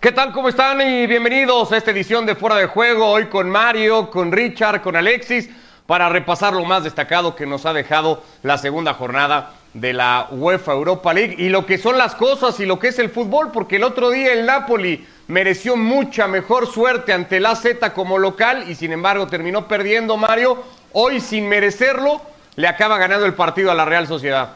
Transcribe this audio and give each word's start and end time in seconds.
¿Qué 0.00 0.12
tal? 0.12 0.30
¿Cómo 0.30 0.48
están? 0.48 0.80
Y 0.80 1.08
bienvenidos 1.08 1.72
a 1.72 1.76
esta 1.76 1.90
edición 1.90 2.24
de 2.24 2.36
Fuera 2.36 2.54
de 2.54 2.66
Juego. 2.66 3.10
Hoy 3.10 3.26
con 3.26 3.50
Mario, 3.50 4.10
con 4.10 4.30
Richard, 4.30 4.80
con 4.80 4.94
Alexis, 4.94 5.50
para 5.88 6.08
repasar 6.08 6.52
lo 6.52 6.64
más 6.64 6.84
destacado 6.84 7.34
que 7.34 7.46
nos 7.46 7.66
ha 7.66 7.72
dejado 7.72 8.22
la 8.44 8.58
segunda 8.58 8.94
jornada 8.94 9.54
de 9.74 9.92
la 9.92 10.28
UEFA 10.30 10.70
Europa 10.74 11.12
League 11.12 11.34
y 11.36 11.48
lo 11.48 11.66
que 11.66 11.78
son 11.78 11.98
las 11.98 12.14
cosas 12.14 12.60
y 12.60 12.64
lo 12.64 12.78
que 12.78 12.88
es 12.88 13.00
el 13.00 13.10
fútbol, 13.10 13.50
porque 13.50 13.74
el 13.74 13.82
otro 13.82 14.10
día 14.10 14.32
el 14.32 14.46
Napoli 14.46 15.04
mereció 15.26 15.76
mucha 15.76 16.28
mejor 16.28 16.68
suerte 16.68 17.12
ante 17.12 17.38
el 17.38 17.46
AZ 17.46 17.66
como 17.92 18.18
local 18.18 18.70
y 18.70 18.76
sin 18.76 18.92
embargo 18.92 19.26
terminó 19.26 19.66
perdiendo 19.66 20.16
Mario. 20.16 20.62
Hoy 20.92 21.18
sin 21.20 21.48
merecerlo 21.48 22.22
le 22.54 22.68
acaba 22.68 22.98
ganando 22.98 23.26
el 23.26 23.34
partido 23.34 23.72
a 23.72 23.74
la 23.74 23.84
Real 23.84 24.06
Sociedad. 24.06 24.50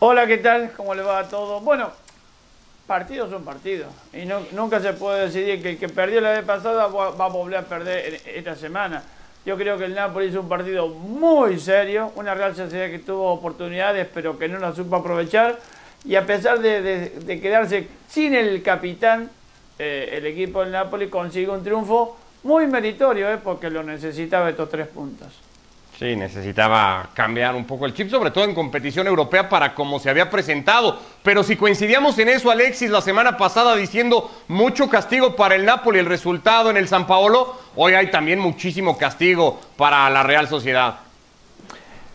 Hola, 0.00 0.26
¿qué 0.26 0.36
tal? 0.36 0.72
¿Cómo 0.76 0.94
le 0.94 1.00
va 1.00 1.20
a 1.20 1.24
todo? 1.24 1.60
Bueno, 1.60 1.90
partidos 2.86 3.30
son 3.30 3.44
partidos 3.44 3.88
y 4.12 4.26
nunca 4.54 4.80
se 4.80 4.92
puede 4.92 5.26
decidir 5.26 5.62
que 5.62 5.70
el 5.70 5.78
que 5.78 5.88
perdió 5.88 6.20
la 6.20 6.30
vez 6.30 6.44
pasada 6.44 6.86
va, 6.86 7.24
a 7.24 7.28
volver 7.28 7.58
a 7.58 7.62
perder 7.62 8.20
esta 8.26 8.54
semana. 8.54 9.02
Yo 9.44 9.56
creo 9.56 9.78
que 9.78 9.84
el 9.84 9.94
Napoli 9.94 10.26
hizo 10.26 10.40
un 10.40 10.48
partido 10.48 10.88
muy 10.88 11.58
serio, 11.58 12.12
una 12.16 12.34
Real 12.34 12.54
Sociedad 12.54 12.88
que 12.90 12.98
tuvo 12.98 13.32
oportunidades 13.32 14.08
pero 14.12 14.38
que 14.38 14.48
no 14.48 14.58
las 14.58 14.76
supo 14.76 14.96
aprovechar 14.96 15.58
y 16.04 16.14
a 16.14 16.24
pesar 16.24 16.60
de, 16.60 17.40
quedarse 17.42 17.88
sin 18.08 18.34
el 18.34 18.62
capitán, 18.62 19.30
eh, 19.78 20.10
el 20.12 20.26
equipo 20.26 20.62
del 20.62 20.72
Napoli 20.72 21.08
consigue 21.08 21.50
un 21.50 21.64
triunfo 21.64 22.16
muy 22.44 22.66
meritorio 22.66 23.30
eh, 23.32 23.38
porque 23.42 23.70
lo 23.70 23.82
necesitaba 23.82 24.50
estos 24.50 24.68
tres 24.68 24.86
puntos. 24.86 25.28
Sí, 25.98 26.14
necesitaba 26.14 27.08
cambiar 27.14 27.54
un 27.54 27.64
poco 27.64 27.86
el 27.86 27.94
chip, 27.94 28.10
sobre 28.10 28.30
todo 28.30 28.44
en 28.44 28.54
competición 28.54 29.06
europea 29.06 29.48
para 29.48 29.74
como 29.74 29.98
se 29.98 30.10
había 30.10 30.28
presentado. 30.28 30.98
Pero 31.22 31.42
si 31.42 31.56
coincidíamos 31.56 32.18
en 32.18 32.28
eso, 32.28 32.50
Alexis, 32.50 32.90
la 32.90 33.00
semana 33.00 33.38
pasada 33.38 33.74
diciendo 33.74 34.30
mucho 34.48 34.90
castigo 34.90 35.34
para 35.34 35.54
el 35.54 35.64
Napoli, 35.64 35.98
el 35.98 36.04
resultado 36.04 36.68
en 36.68 36.76
el 36.76 36.86
San 36.86 37.06
Paolo, 37.06 37.56
hoy 37.76 37.94
hay 37.94 38.10
también 38.10 38.38
muchísimo 38.38 38.98
castigo 38.98 39.58
para 39.78 40.10
la 40.10 40.22
Real 40.22 40.46
Sociedad. 40.48 40.96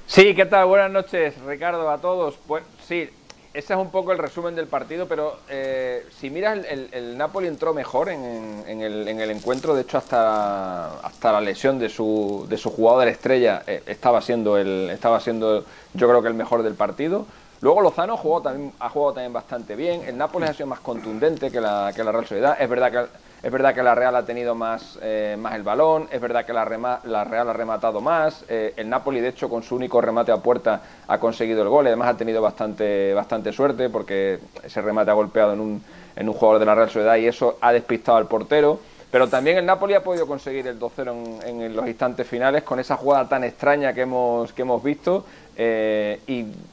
Sí, 0.06 0.36
¿qué 0.36 0.46
tal? 0.46 0.68
Buenas 0.68 0.92
noches, 0.92 1.34
Ricardo, 1.44 1.90
a 1.90 1.98
todos. 1.98 2.36
Pues 2.46 2.64
sí, 2.88 3.10
ese 3.54 3.74
es 3.74 3.80
un 3.80 3.90
poco 3.90 4.14
el 4.14 4.18
resumen 4.18 4.56
del 4.56 4.68
partido, 4.68 5.08
pero 5.08 5.38
eh, 5.50 6.06
si 6.18 6.30
miras, 6.30 6.60
el, 6.66 7.18
Napoli 7.18 7.48
entró 7.48 7.74
mejor 7.74 8.08
en, 8.08 8.82
el, 8.82 9.08
encuentro. 9.30 9.76
De 9.76 9.82
hecho, 9.82 9.98
hasta, 9.98 11.00
hasta 11.00 11.34
la 11.34 11.42
lesión 11.42 11.78
de 11.78 11.90
su, 11.90 12.46
de 12.48 12.58
su 12.58 12.70
jugador 12.70 13.10
estrella 13.10 13.64
eh, 13.68 13.84
estaba, 13.88 14.22
siendo 14.22 14.58
el, 14.58 14.90
estaba 14.90 15.20
siendo, 15.20 15.66
yo 15.94 16.08
creo 16.08 16.22
que 16.22 16.30
el 16.30 16.34
mejor 16.34 16.64
del 16.64 16.76
partido. 16.76 17.26
Luego 17.60 17.82
Lozano 17.82 18.16
jugó 18.16 18.42
también, 18.42 18.72
ha 18.80 18.90
jugado 18.90 19.16
también 19.16 19.34
bastante 19.34 19.76
bien. 19.76 20.02
El 20.04 20.18
Napoli 20.18 20.46
ha 20.46 20.54
sido 20.54 20.68
más 20.68 20.80
contundente 20.80 21.52
que 21.52 21.60
la, 21.60 21.92
que 21.94 22.04
la 22.06 22.12
Real 22.14 22.26
Sociedad. 22.26 22.58
Es 22.60 22.70
verdad 22.70 22.92
que 22.92 23.31
es 23.44 23.52
verdad 23.52 23.74
que 23.74 23.82
la 23.82 23.96
Real 23.96 24.16
ha 24.16 24.24
tenido 24.24 24.54
más, 24.54 25.00
eh, 25.02 25.36
más 25.40 25.56
el 25.56 25.64
balón, 25.64 26.08
es 26.12 26.22
verdad 26.22 26.46
que 26.46 26.54
la, 26.54 26.64
Real 26.64 27.50
ha 27.50 27.54
rematado 27.54 28.00
más, 28.00 28.46
eh, 28.48 28.74
el 28.78 28.88
Napoli 28.88 29.20
de 29.20 29.30
hecho 29.30 29.50
con 29.50 29.64
su 29.64 29.76
único 29.76 30.00
remate 30.00 30.32
a 30.32 30.38
puerta 30.38 30.82
ha 31.08 31.18
conseguido 31.18 31.64
el 31.64 31.70
gol, 31.70 31.88
además 31.88 32.10
ha 32.10 32.18
tenido 32.18 32.42
bastante, 32.42 33.14
bastante 33.14 33.52
suerte 33.52 33.90
porque 33.90 34.40
ese 34.64 34.82
remate 34.82 35.10
ha 35.10 35.16
golpeado 35.16 35.54
en 35.54 35.60
un, 35.60 35.84
en 36.16 36.30
un 36.30 36.36
jugador 36.36 36.60
de 36.60 36.66
la 36.66 36.76
Real 36.76 36.90
Sociedad 36.90 37.16
y 37.16 37.28
eso 37.28 37.58
ha 37.62 37.74
despistado 37.74 38.18
al 38.18 38.28
portero. 38.28 38.80
Pero 39.10 39.28
también 39.28 39.58
el 39.58 39.66
Napoli 39.66 39.94
ha 39.94 40.04
podido 40.04 40.26
conseguir 40.26 40.68
el 40.68 40.80
2-0 40.80 41.44
en, 41.44 41.76
los 41.76 41.86
instantes 41.86 42.26
finales 42.26 42.64
con 42.64 42.80
esa 42.80 42.96
jugada 42.96 43.28
tan 43.28 43.44
extraña 43.44 43.94
que 43.94 44.02
hemos, 44.02 44.54
que 44.54 44.62
hemos 44.62 44.82
visto. 44.82 45.26
Eh, 45.58 46.22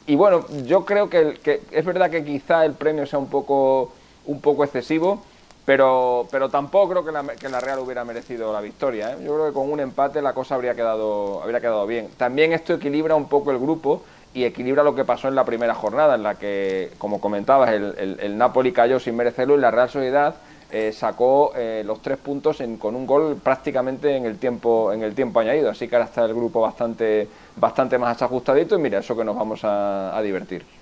y, 0.07 0.15
bueno, 0.15 0.47
yo 0.65 0.85
creo 0.85 1.11
que, 1.11 1.37
que, 1.43 1.63
es 1.73 1.85
verdad 1.85 2.09
que 2.11 2.25
quizá 2.25 2.65
el 2.65 2.75
premio 2.75 3.07
sea 3.07 3.19
un 3.19 3.29
poco, 3.29 3.91
un 4.27 4.41
poco 4.41 4.63
excesivo, 4.63 5.21
pero, 5.69 6.27
pero 6.31 6.49
tampoco 6.49 6.89
creo 6.89 7.05
que 7.05 7.13
la, 7.13 7.23
que 7.37 7.47
la 7.51 7.61
Real 7.61 7.81
hubiera 7.81 8.03
merecido 8.03 8.55
la 8.55 8.63
victoria. 8.63 9.13
¿eh? 9.13 9.17
Yo 9.23 9.35
creo 9.35 9.47
que 9.49 9.53
con 9.53 9.71
un 9.71 9.81
empate 9.81 10.23
la 10.23 10.33
cosa 10.33 10.55
habría 10.55 10.75
quedado, 10.75 11.43
habría 11.43 11.61
quedado 11.61 11.87
bien. 11.87 12.09
También 12.17 12.55
esto 12.55 12.73
equilibra 12.73 13.15
un 13.15 13.29
poco 13.29 13.51
el 13.51 13.59
grupo 13.59 14.03
y 14.33 14.45
equilibra 14.45 14.83
lo 14.83 14.95
que 14.95 15.05
pasó 15.05 15.29
en 15.29 15.35
la 15.35 15.45
primera 15.45 15.75
jornada, 15.75 16.15
en 16.15 16.23
la 16.23 16.37
que, 16.37 16.93
como 16.97 17.21
comentabas, 17.21 17.69
el, 17.71 18.39
Napoli 18.39 18.73
cayó 18.73 18.99
sin 18.99 19.15
merecerlo 19.15 19.59
y 19.59 19.61
la 19.61 19.71
Real 19.71 19.91
Sociedad 19.91 20.37
eh, 20.71 20.91
sacó 20.95 21.53
eh, 21.55 21.83
los 21.85 22.01
tres 22.01 22.17
puntos 22.17 22.63
con 22.79 22.97
un 22.97 23.07
gol 23.07 23.37
prácticamente 23.37 24.17
en 24.17 24.25
el 24.25 24.39
tiempo 24.39 24.91
en 24.91 25.03
el 25.03 25.15
tiempo 25.15 25.41
añadido. 25.41 25.69
Así 25.69 25.87
que 25.87 25.97
ahora 25.97 26.07
está 26.07 26.25
el 26.25 26.33
grupo 26.33 26.63
bastante, 26.63 27.29
bastante 27.57 27.99
más 27.99 28.23
ajustadito 28.23 28.75
y 28.75 28.79
mira, 28.79 29.01
eso 29.01 29.15
que 29.15 29.23
nos 29.23 29.37
vamos 29.37 29.61
a 29.65 30.19
divertir. 30.23 30.78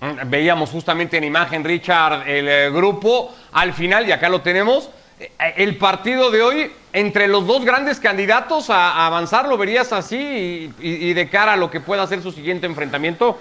Mm, 0.00 0.28
veíamos 0.28 0.70
justamente 0.70 1.16
en 1.16 1.24
imagen, 1.24 1.64
Richard, 1.64 2.28
el 2.28 2.48
eh, 2.48 2.70
grupo. 2.70 3.34
Al 3.52 3.72
final, 3.72 4.08
y 4.08 4.12
acá 4.12 4.28
lo 4.28 4.42
tenemos, 4.42 4.90
eh, 5.18 5.30
el 5.56 5.76
partido 5.76 6.30
de 6.30 6.42
hoy 6.42 6.72
entre 6.92 7.28
los 7.28 7.46
dos 7.46 7.64
grandes 7.64 8.00
candidatos 8.00 8.70
a, 8.70 9.06
avanzar, 9.06 9.48
¿lo 9.48 9.56
verías 9.56 9.92
así 9.92 10.72
y, 10.78 11.12
de 11.12 11.28
cara 11.28 11.54
a 11.54 11.56
lo 11.56 11.70
que 11.70 11.80
pueda 11.80 12.06
ser 12.06 12.22
su 12.22 12.32
siguiente 12.32 12.66
enfrentamiento? 12.66 13.38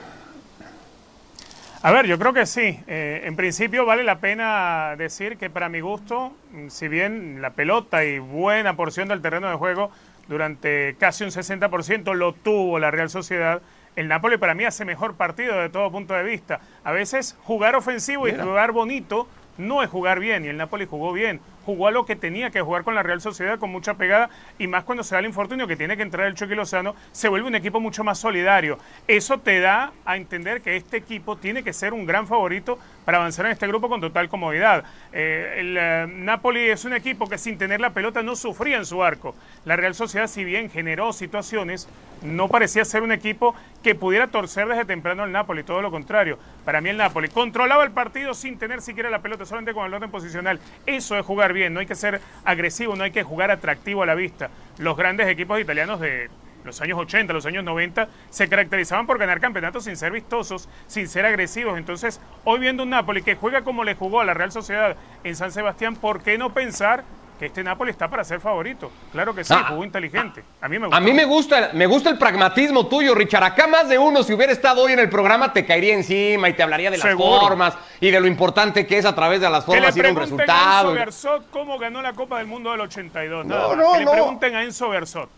A 1.81 1.91
ver, 1.91 2.07
yo 2.07 2.17
creo 2.17 2.33
que 2.33 2.45
sí. 2.45 2.79
Eh, 2.87 3.23
en 3.25 3.35
principio 3.35 3.85
vale 3.85 4.03
la 4.03 4.19
pena 4.19 4.95
decir 4.97 5.37
que 5.37 5.49
para 5.49 5.67
mi 5.67 5.81
gusto, 5.81 6.33
mm, 6.51 6.69
si 6.69 6.87
bien 6.87 7.41
la 7.41 7.51
pelota 7.51 8.05
y 8.05 8.19
buena 8.19 8.75
porción 8.75 9.09
del 9.09 9.21
terreno 9.21 9.49
de 9.49 9.55
juego 9.55 9.91
durante 10.27 10.95
casi 10.97 11.23
un 11.25 11.31
60% 11.31 12.13
lo 12.13 12.33
tuvo 12.33 12.79
la 12.79 12.89
Real 12.89 13.09
Sociedad, 13.09 13.61
el 13.95 14.07
Napoli 14.07 14.37
para 14.37 14.53
mí 14.53 14.65
hace 14.65 14.85
mejor 14.85 15.15
partido 15.15 15.57
de 15.59 15.69
todo 15.69 15.91
punto 15.91 16.13
de 16.13 16.23
vista. 16.23 16.59
A 16.83 16.91
veces 16.91 17.37
jugar 17.43 17.75
ofensivo 17.75 18.27
y 18.27 18.33
jugar 18.33 18.71
bonito 18.71 19.27
no 19.57 19.83
es 19.83 19.89
jugar 19.89 20.19
bien 20.19 20.45
y 20.45 20.47
el 20.47 20.57
Napoli 20.57 20.85
jugó 20.85 21.13
bien 21.13 21.39
jugó 21.65 21.87
a 21.87 21.91
lo 21.91 22.05
que 22.05 22.15
tenía 22.15 22.49
que 22.49 22.61
jugar 22.61 22.83
con 22.83 22.95
la 22.95 23.03
Real 23.03 23.21
Sociedad 23.21 23.59
con 23.59 23.71
mucha 23.71 23.95
pegada 23.95 24.29
y 24.57 24.67
más 24.67 24.83
cuando 24.83 25.03
se 25.03 25.15
da 25.15 25.19
el 25.19 25.25
infortunio 25.25 25.67
que 25.67 25.75
tiene 25.75 25.97
que 25.97 26.03
entrar 26.03 26.27
el 26.27 26.35
Chucky 26.35 26.55
Lozano, 26.55 26.95
se 27.11 27.29
vuelve 27.29 27.47
un 27.47 27.55
equipo 27.55 27.79
mucho 27.79 28.03
más 28.03 28.19
solidario. 28.19 28.77
Eso 29.07 29.39
te 29.39 29.59
da 29.59 29.93
a 30.05 30.17
entender 30.17 30.61
que 30.61 30.75
este 30.75 30.97
equipo 30.97 31.37
tiene 31.37 31.63
que 31.63 31.73
ser 31.73 31.93
un 31.93 32.05
gran 32.05 32.27
favorito 32.27 32.79
para 33.05 33.17
avanzar 33.17 33.45
en 33.45 33.51
este 33.51 33.67
grupo 33.67 33.89
con 33.89 34.01
total 34.01 34.29
comodidad. 34.29 34.83
Eh, 35.11 35.55
el 35.57 35.77
eh, 35.77 36.07
Napoli 36.07 36.69
es 36.69 36.85
un 36.85 36.93
equipo 36.93 37.27
que 37.27 37.37
sin 37.37 37.57
tener 37.57 37.81
la 37.81 37.91
pelota 37.91 38.21
no 38.23 38.35
sufría 38.35 38.77
en 38.77 38.85
su 38.85 39.03
arco. 39.03 39.35
La 39.65 39.75
Real 39.75 39.95
Sociedad, 39.95 40.27
si 40.27 40.43
bien 40.43 40.69
generó 40.69 41.13
situaciones, 41.13 41.87
no 42.21 42.47
parecía 42.47 42.85
ser 42.85 43.03
un 43.03 43.11
equipo 43.11 43.55
que 43.83 43.95
pudiera 43.95 44.27
torcer 44.27 44.67
desde 44.67 44.85
temprano 44.85 45.25
el 45.25 45.31
Napoli, 45.31 45.63
todo 45.63 45.81
lo 45.81 45.91
contrario. 45.91 46.37
Para 46.65 46.81
mí 46.81 46.89
el 46.89 46.97
Napoli 46.97 47.27
controlaba 47.27 47.83
el 47.83 47.91
partido 47.91 48.33
sin 48.33 48.57
tener 48.57 48.81
siquiera 48.81 49.09
la 49.09 49.21
pelota, 49.21 49.45
solamente 49.45 49.73
con 49.73 49.85
el 49.85 49.93
orden 49.93 50.09
posicional. 50.09 50.59
Eso 50.85 51.17
es 51.17 51.25
jugar 51.25 51.53
bien, 51.53 51.73
no 51.73 51.79
hay 51.79 51.85
que 51.85 51.95
ser 51.95 52.21
agresivo, 52.45 52.95
no 52.95 53.03
hay 53.03 53.11
que 53.11 53.23
jugar 53.23 53.51
atractivo 53.51 54.03
a 54.03 54.05
la 54.05 54.15
vista. 54.15 54.49
Los 54.77 54.95
grandes 54.95 55.27
equipos 55.27 55.59
italianos 55.59 55.99
de 55.99 56.29
los 56.63 56.81
años 56.81 56.99
80, 56.99 57.33
los 57.33 57.45
años 57.45 57.63
90, 57.63 58.07
se 58.29 58.47
caracterizaban 58.47 59.05
por 59.05 59.17
ganar 59.17 59.39
campeonatos 59.39 59.83
sin 59.85 59.97
ser 59.97 60.11
vistosos, 60.11 60.69
sin 60.87 61.07
ser 61.07 61.25
agresivos. 61.25 61.77
Entonces, 61.77 62.19
hoy 62.43 62.59
viendo 62.59 62.83
un 62.83 62.89
Napoli 62.89 63.21
que 63.21 63.35
juega 63.35 63.63
como 63.63 63.83
le 63.83 63.95
jugó 63.95 64.21
a 64.21 64.25
la 64.25 64.33
Real 64.33 64.51
Sociedad 64.51 64.95
en 65.23 65.35
San 65.35 65.51
Sebastián, 65.51 65.95
¿por 65.95 66.21
qué 66.21 66.37
no 66.37 66.53
pensar 66.53 67.03
que 67.39 67.47
este 67.47 67.63
Napoli 67.63 67.91
está 67.91 68.07
para 68.09 68.23
ser 68.23 68.39
favorito. 68.39 68.91
Claro 69.11 69.33
que 69.33 69.43
sí, 69.43 69.53
ah, 69.55 69.65
jugó 69.69 69.83
inteligente. 69.83 70.43
A 70.61 70.67
mí 70.67 70.77
me 70.77 70.85
gusta. 70.85 70.97
A 70.97 71.01
mí 71.01 71.13
me 71.13 71.25
gusta, 71.25 71.69
me 71.73 71.85
gusta 71.85 72.09
el 72.09 72.17
pragmatismo 72.17 72.87
tuyo, 72.87 73.15
Richard. 73.15 73.43
Acá 73.43 73.67
más 73.67 73.89
de 73.89 73.97
uno, 73.97 74.23
si 74.23 74.33
hubiera 74.33 74.51
estado 74.51 74.83
hoy 74.83 74.93
en 74.93 74.99
el 74.99 75.09
programa, 75.09 75.51
te 75.51 75.65
caería 75.65 75.93
encima 75.93 76.49
y 76.49 76.53
te 76.53 76.63
hablaría 76.63 76.91
de 76.91 76.97
las 76.97 77.15
formas 77.15 77.75
y 77.99 78.11
de 78.11 78.19
lo 78.19 78.27
importante 78.27 78.85
que 78.85 78.97
es 78.97 79.05
a 79.05 79.15
través 79.15 79.41
de 79.41 79.49
las 79.49 79.65
formas 79.65 79.95
ir 79.97 80.05
un 80.05 80.15
resultado. 80.15 80.89
A 80.89 80.91
Enzo 80.91 80.93
Bersot 80.93 81.49
cómo 81.49 81.77
ganó 81.77 82.01
la 82.01 82.13
Copa 82.13 82.37
del 82.37 82.47
Mundo 82.47 82.71
del 82.71 82.81
82. 82.81 83.45
No, 83.45 83.75
no, 83.75 83.93
que 83.93 83.99
le 83.99 84.11
pregunten 84.11 84.55
a 84.55 84.63
Enzo 84.63 84.89
Bersot. 84.89 85.29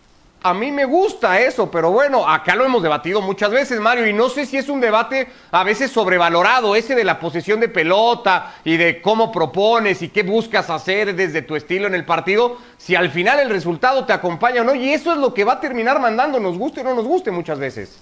A 0.42 0.54
mí 0.54 0.70
me 0.70 0.84
gusta 0.84 1.40
eso, 1.40 1.68
pero 1.70 1.90
bueno, 1.90 2.28
acá 2.28 2.54
lo 2.54 2.64
hemos 2.64 2.80
debatido 2.82 3.20
muchas 3.20 3.50
veces, 3.50 3.80
Mario, 3.80 4.06
y 4.06 4.12
no 4.12 4.28
sé 4.28 4.46
si 4.46 4.56
es 4.56 4.68
un 4.68 4.80
debate 4.80 5.28
a 5.50 5.64
veces 5.64 5.90
sobrevalorado, 5.90 6.76
ese 6.76 6.94
de 6.94 7.02
la 7.02 7.18
posesión 7.18 7.58
de 7.58 7.68
pelota 7.68 8.54
y 8.62 8.76
de 8.76 9.00
cómo 9.02 9.32
propones 9.32 10.02
y 10.02 10.10
qué 10.10 10.22
buscas 10.22 10.70
hacer 10.70 11.16
desde 11.16 11.42
tu 11.42 11.56
estilo 11.56 11.88
en 11.88 11.96
el 11.96 12.04
partido, 12.04 12.58
si 12.76 12.94
al 12.94 13.10
final 13.10 13.40
el 13.40 13.50
resultado 13.50 14.04
te 14.04 14.12
acompaña 14.12 14.60
o 14.60 14.64
no, 14.64 14.74
y 14.74 14.92
eso 14.92 15.12
es 15.12 15.18
lo 15.18 15.34
que 15.34 15.44
va 15.44 15.54
a 15.54 15.60
terminar 15.60 15.98
mandando, 15.98 16.38
nos 16.38 16.56
guste 16.56 16.82
o 16.82 16.84
no 16.84 16.94
nos 16.94 17.06
guste 17.06 17.32
muchas 17.32 17.58
veces. 17.58 17.98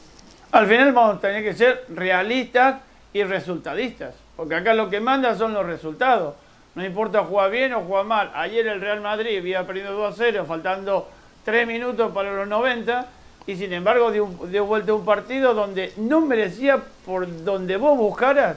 Al 0.52 0.66
final 0.66 0.92
vamos 0.92 1.16
a 1.16 1.20
tener 1.20 1.42
que 1.42 1.54
ser 1.54 1.86
realistas 1.88 2.76
y 3.14 3.22
resultadistas, 3.22 4.14
porque 4.36 4.56
acá 4.56 4.74
lo 4.74 4.90
que 4.90 5.00
manda 5.00 5.34
son 5.34 5.54
los 5.54 5.64
resultados. 5.64 6.34
No 6.74 6.84
importa 6.84 7.24
jugar 7.24 7.50
bien 7.50 7.72
o 7.72 7.82
jugar 7.82 8.04
mal. 8.04 8.32
Ayer 8.34 8.66
el 8.66 8.80
Real 8.80 9.00
Madrid 9.00 9.38
había 9.38 9.64
perdido 9.66 9.92
2 9.92 10.12
a 10.12 10.16
0, 10.16 10.44
faltando 10.46 11.08
tres 11.44 11.66
minutos 11.66 12.12
para 12.12 12.32
los 12.32 12.48
90 12.48 13.06
y 13.46 13.56
sin 13.56 13.72
embargo 13.72 14.10
dio, 14.10 14.28
dio 14.48 14.64
vuelta 14.64 14.94
un 14.94 15.04
partido 15.04 15.54
donde 15.54 15.92
no 15.96 16.22
merecía, 16.22 16.82
por 17.04 17.44
donde 17.44 17.76
vos 17.76 17.96
buscaras, 17.96 18.56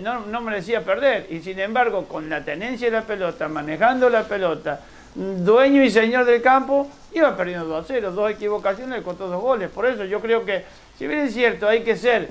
no, 0.00 0.40
merecía 0.40 0.82
perder. 0.84 1.26
Y 1.30 1.40
sin 1.40 1.58
embargo, 1.58 2.06
con 2.06 2.28
la 2.28 2.44
tenencia 2.44 2.90
de 2.90 2.96
la 2.96 3.02
pelota, 3.02 3.48
manejando 3.48 4.08
la 4.08 4.24
pelota, 4.24 4.80
dueño 5.14 5.82
y 5.82 5.90
señor 5.90 6.24
del 6.24 6.40
campo, 6.40 6.88
iba 7.12 7.36
perdiendo 7.36 7.66
2 7.66 7.84
a 7.84 7.86
0, 7.86 8.12
dos 8.12 8.30
equivocaciones, 8.30 9.02
con 9.02 9.16
todos 9.16 9.32
dos 9.32 9.42
goles. 9.42 9.70
Por 9.70 9.86
eso 9.86 10.04
yo 10.04 10.20
creo 10.20 10.44
que, 10.44 10.64
si 10.98 11.06
bien 11.06 11.20
es 11.20 11.34
cierto, 11.34 11.68
hay 11.68 11.82
que 11.82 11.96
ser 11.96 12.28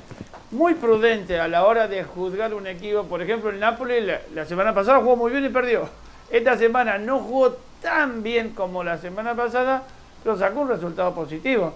muy 0.51 0.75
prudente 0.75 1.39
a 1.39 1.47
la 1.47 1.65
hora 1.65 1.87
de 1.87 2.03
juzgar 2.03 2.53
un 2.53 2.67
equipo. 2.67 3.03
Por 3.03 3.21
ejemplo, 3.21 3.49
el 3.49 3.59
Napoli 3.59 4.01
la, 4.33 4.45
semana 4.45 4.73
pasada 4.73 4.99
jugó 4.99 5.15
muy 5.15 5.31
bien 5.31 5.45
y 5.45 5.49
perdió. 5.49 5.89
Esta 6.31 6.57
semana 6.57 6.97
no 6.97 7.19
jugó 7.19 7.57
tan 7.85 8.23
bien 8.23 8.49
como 8.49 8.83
la 8.83 8.97
semana 8.97 9.35
pasada, 9.35 9.83
pero 10.23 10.35
sacó 10.35 10.61
un 10.61 10.69
resultado 10.69 11.13
positivo. 11.13 11.75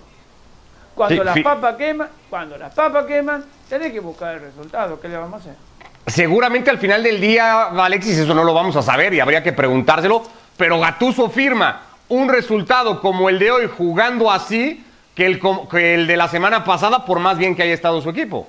Cuando 0.96 1.24
las 1.24 1.40
papas 1.40 1.76
queman, 1.76 2.10
cuando 2.32 2.58
las 2.58 2.74
papas 2.74 3.06
queman, 3.06 3.46
tenés 3.70 3.94
que 3.94 4.00
buscar 4.00 4.34
el 4.34 4.42
resultado. 4.42 5.00
¿Qué 5.00 5.08
le 5.08 5.18
vamos 5.18 5.36
a 5.36 5.38
hacer? 5.38 5.54
Seguramente 6.08 6.72
al 6.72 6.80
final 6.80 7.04
del 7.04 7.22
día, 7.22 7.66
Alexis, 7.66 8.18
eso 8.18 8.34
no 8.34 8.44
lo 8.44 8.56
vamos 8.56 8.76
a 8.76 8.82
saber 8.82 9.14
y 9.14 9.20
habría 9.20 9.44
que 9.44 9.54
preguntárselo, 9.54 10.24
pero 10.58 10.80
Gatuso 10.80 11.30
firma 11.30 11.84
un 12.08 12.28
resultado 12.28 13.00
como 13.02 13.30
el 13.30 13.38
de 13.38 13.52
hoy 13.52 13.70
jugando 13.78 14.32
así 14.32 14.84
que 15.14 15.28
el, 15.28 15.40
que 15.70 15.94
el 15.94 16.08
de 16.08 16.18
la 16.18 16.28
semana 16.28 16.64
pasada, 16.64 17.06
por 17.06 17.20
más 17.20 17.38
bien 17.38 17.56
que 17.56 17.62
haya 17.62 17.74
estado 17.76 18.02
su 18.02 18.10
equipo. 18.10 18.48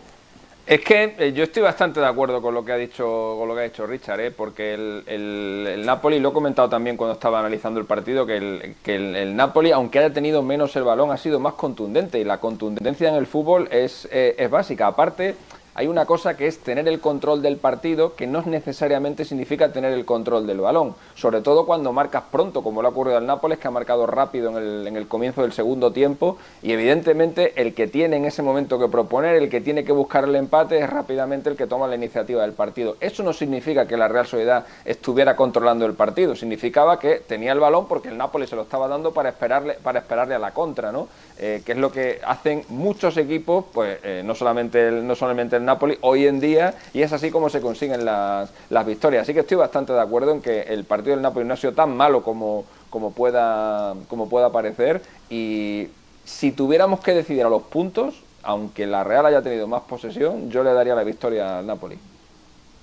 Es 0.71 0.83
que 0.83 1.17
eh, 1.19 1.33
yo 1.33 1.43
estoy 1.43 1.65
bastante 1.65 1.99
de 1.99 2.07
acuerdo 2.07 2.41
con 2.41 2.55
lo 2.55 2.65
que 2.65 2.71
ha 2.71 2.77
dicho, 2.77 3.35
con 3.37 3.49
lo 3.49 3.57
que 3.57 3.61
ha 3.61 3.65
dicho 3.65 3.89
Richard, 3.89 4.21
¿eh? 4.21 4.31
porque 4.31 4.75
el, 4.75 5.03
el, 5.09 5.85
Napoli, 5.85 6.21
lo 6.21 6.29
he 6.29 6.33
comentado 6.33 6.69
también 6.69 6.97
cuando 6.97 7.15
estaba 7.15 7.41
analizando 7.41 7.81
el 7.81 7.87
partido, 7.87 8.25
que, 8.25 8.37
el, 8.37 8.77
que 8.81 8.95
el, 8.95 9.35
Napoli, 9.35 9.73
aunque 9.73 9.99
haya 9.99 10.13
tenido 10.13 10.45
menos 10.45 10.77
el 10.77 10.85
balón, 10.85 11.11
ha 11.11 11.17
sido 11.17 11.41
más 11.41 11.55
contundente 11.55 12.21
y 12.21 12.25
la 12.25 12.39
contundencia 12.39 13.09
en 13.09 13.17
el 13.17 13.27
fútbol 13.27 13.67
es, 13.73 14.09
eh, 14.13 14.37
es 14.39 14.49
básica. 14.49 14.87
Aparte, 14.87 15.35
hay 15.75 15.87
una 15.87 16.07
cosa 16.07 16.37
que 16.37 16.47
es 16.47 16.59
tener 16.59 16.89
el 16.89 17.01
control 17.01 17.43
del 17.43 17.57
partido, 17.57 18.15
que 18.15 18.27
no 18.27 18.43
necesariamente 18.43 19.25
significa 19.25 19.73
tener 19.73 19.93
el 19.93 20.05
control 20.05 20.47
del 20.47 20.61
balón, 20.61 20.95
sobre 21.15 21.41
todo 21.41 21.67
cuando 21.67 21.93
marcas 21.93 22.25
pronto, 22.31 22.63
como 22.63 22.83
le 22.83 22.89
ha 22.89 22.91
ocurrido 22.91 23.17
al 23.17 23.27
Nápoles, 23.27 23.59
que 23.59 23.69
ha 23.69 23.71
marcado 23.71 24.07
rápido 24.07 24.51
en 24.51 24.57
el, 24.57 24.87
en 24.87 24.97
el 24.97 25.07
comienzo 25.07 25.43
del 25.43 25.53
segundo 25.53 25.93
tiempo, 25.93 26.39
y 26.63 26.73
evidentemente 26.73 27.53
el 27.61 27.75
que 27.75 27.87
tiene 27.87 28.17
en 28.17 28.25
ese 28.25 28.43
momento 28.43 28.79
que 28.79 28.89
proponer, 28.89 29.37
el 29.37 29.49
que 29.49 29.61
tiene 29.61 29.85
que 29.85 29.93
buscar 29.93 30.25
el 30.25 30.37
empate, 30.37 30.79
es 30.79 30.91
rápidamente 30.91 31.51
el 31.51 31.57
que 31.57 31.67
toma 31.67 31.87
la 31.87 31.95
iniciativa 31.95 32.43
del 32.43 32.53
partido. 32.53 32.97
Eso 33.01 33.23
no 33.23 33.33
significa 33.33 33.87
que 33.87 33.97
la 33.97 34.09
Real 34.09 34.27
Sociedad 34.27 34.67
estuviera 34.85 35.37
controlando 35.37 35.87
el 35.87 35.95
partido, 35.95 36.35
significaba 36.35 36.99
que 36.99 37.17
tenía 37.27 37.53
el 37.53 37.61
balón 37.61 37.87
porque 37.87 38.09
el 38.09 38.17
Nápoles 38.17 38.51
se 38.51 38.57
lo 38.57 38.63
estaba 38.63 38.89
dando 38.89 39.13
para 39.13 39.31
esperarle, 39.31 39.75
para 39.83 40.01
esperarle 40.01 40.35
a 40.35 40.39
la 40.39 40.53
contra, 40.53 40.93
¿no? 40.93 41.09
Eh, 41.39 41.63
que 41.65 41.73
es 41.73 41.79
lo 41.79 41.91
que 41.91 42.21
hacen 42.25 42.65
muchos 42.69 43.17
equipos, 43.17 43.65
pues 43.73 43.99
eh, 44.03 44.23
no 44.25 44.35
solamente 44.35 44.89
el, 44.89 45.07
no 45.07 45.15
solamente 45.15 45.57
el 45.57 45.60
Napoli 45.65 45.99
hoy 46.01 46.27
en 46.27 46.41
día 46.41 46.75
y 46.93 47.03
es 47.03 47.13
así 47.13 47.31
como 47.31 47.49
se 47.49 47.61
consiguen 47.61 48.05
las, 48.05 48.51
las 48.69 48.87
victorias. 48.87 49.23
Así 49.23 49.35
que 49.35 49.41
estoy 49.41 49.57
bastante 49.57 49.93
de 49.93 50.01
acuerdo 50.01 50.33
en 50.33 50.41
que 50.41 50.63
el 50.63 50.85
partido 50.85 51.15
del 51.15 51.23
Napoli 51.23 51.47
no 51.47 51.55
ha 51.55 51.57
sido 51.57 51.73
tan 51.73 51.97
malo 51.97 52.23
como, 52.23 52.65
como, 52.91 53.13
pueda, 53.13 53.95
como 54.09 54.29
pueda 54.29 54.51
parecer 54.51 55.03
y 55.29 55.89
si 56.25 56.53
tuviéramos 56.53 57.01
que 57.01 57.15
decidir 57.15 57.45
a 57.45 57.49
los 57.49 57.63
puntos, 57.63 58.23
aunque 58.43 58.87
la 58.87 59.05
Real 59.05 59.27
haya 59.27 59.43
tenido 59.43 59.67
más 59.67 59.83
posesión, 59.83 60.51
yo 60.51 60.63
le 60.63 60.73
daría 60.73 60.95
la 60.95 61.05
victoria 61.05 61.59
al 61.59 61.67
Napoli. 61.67 61.99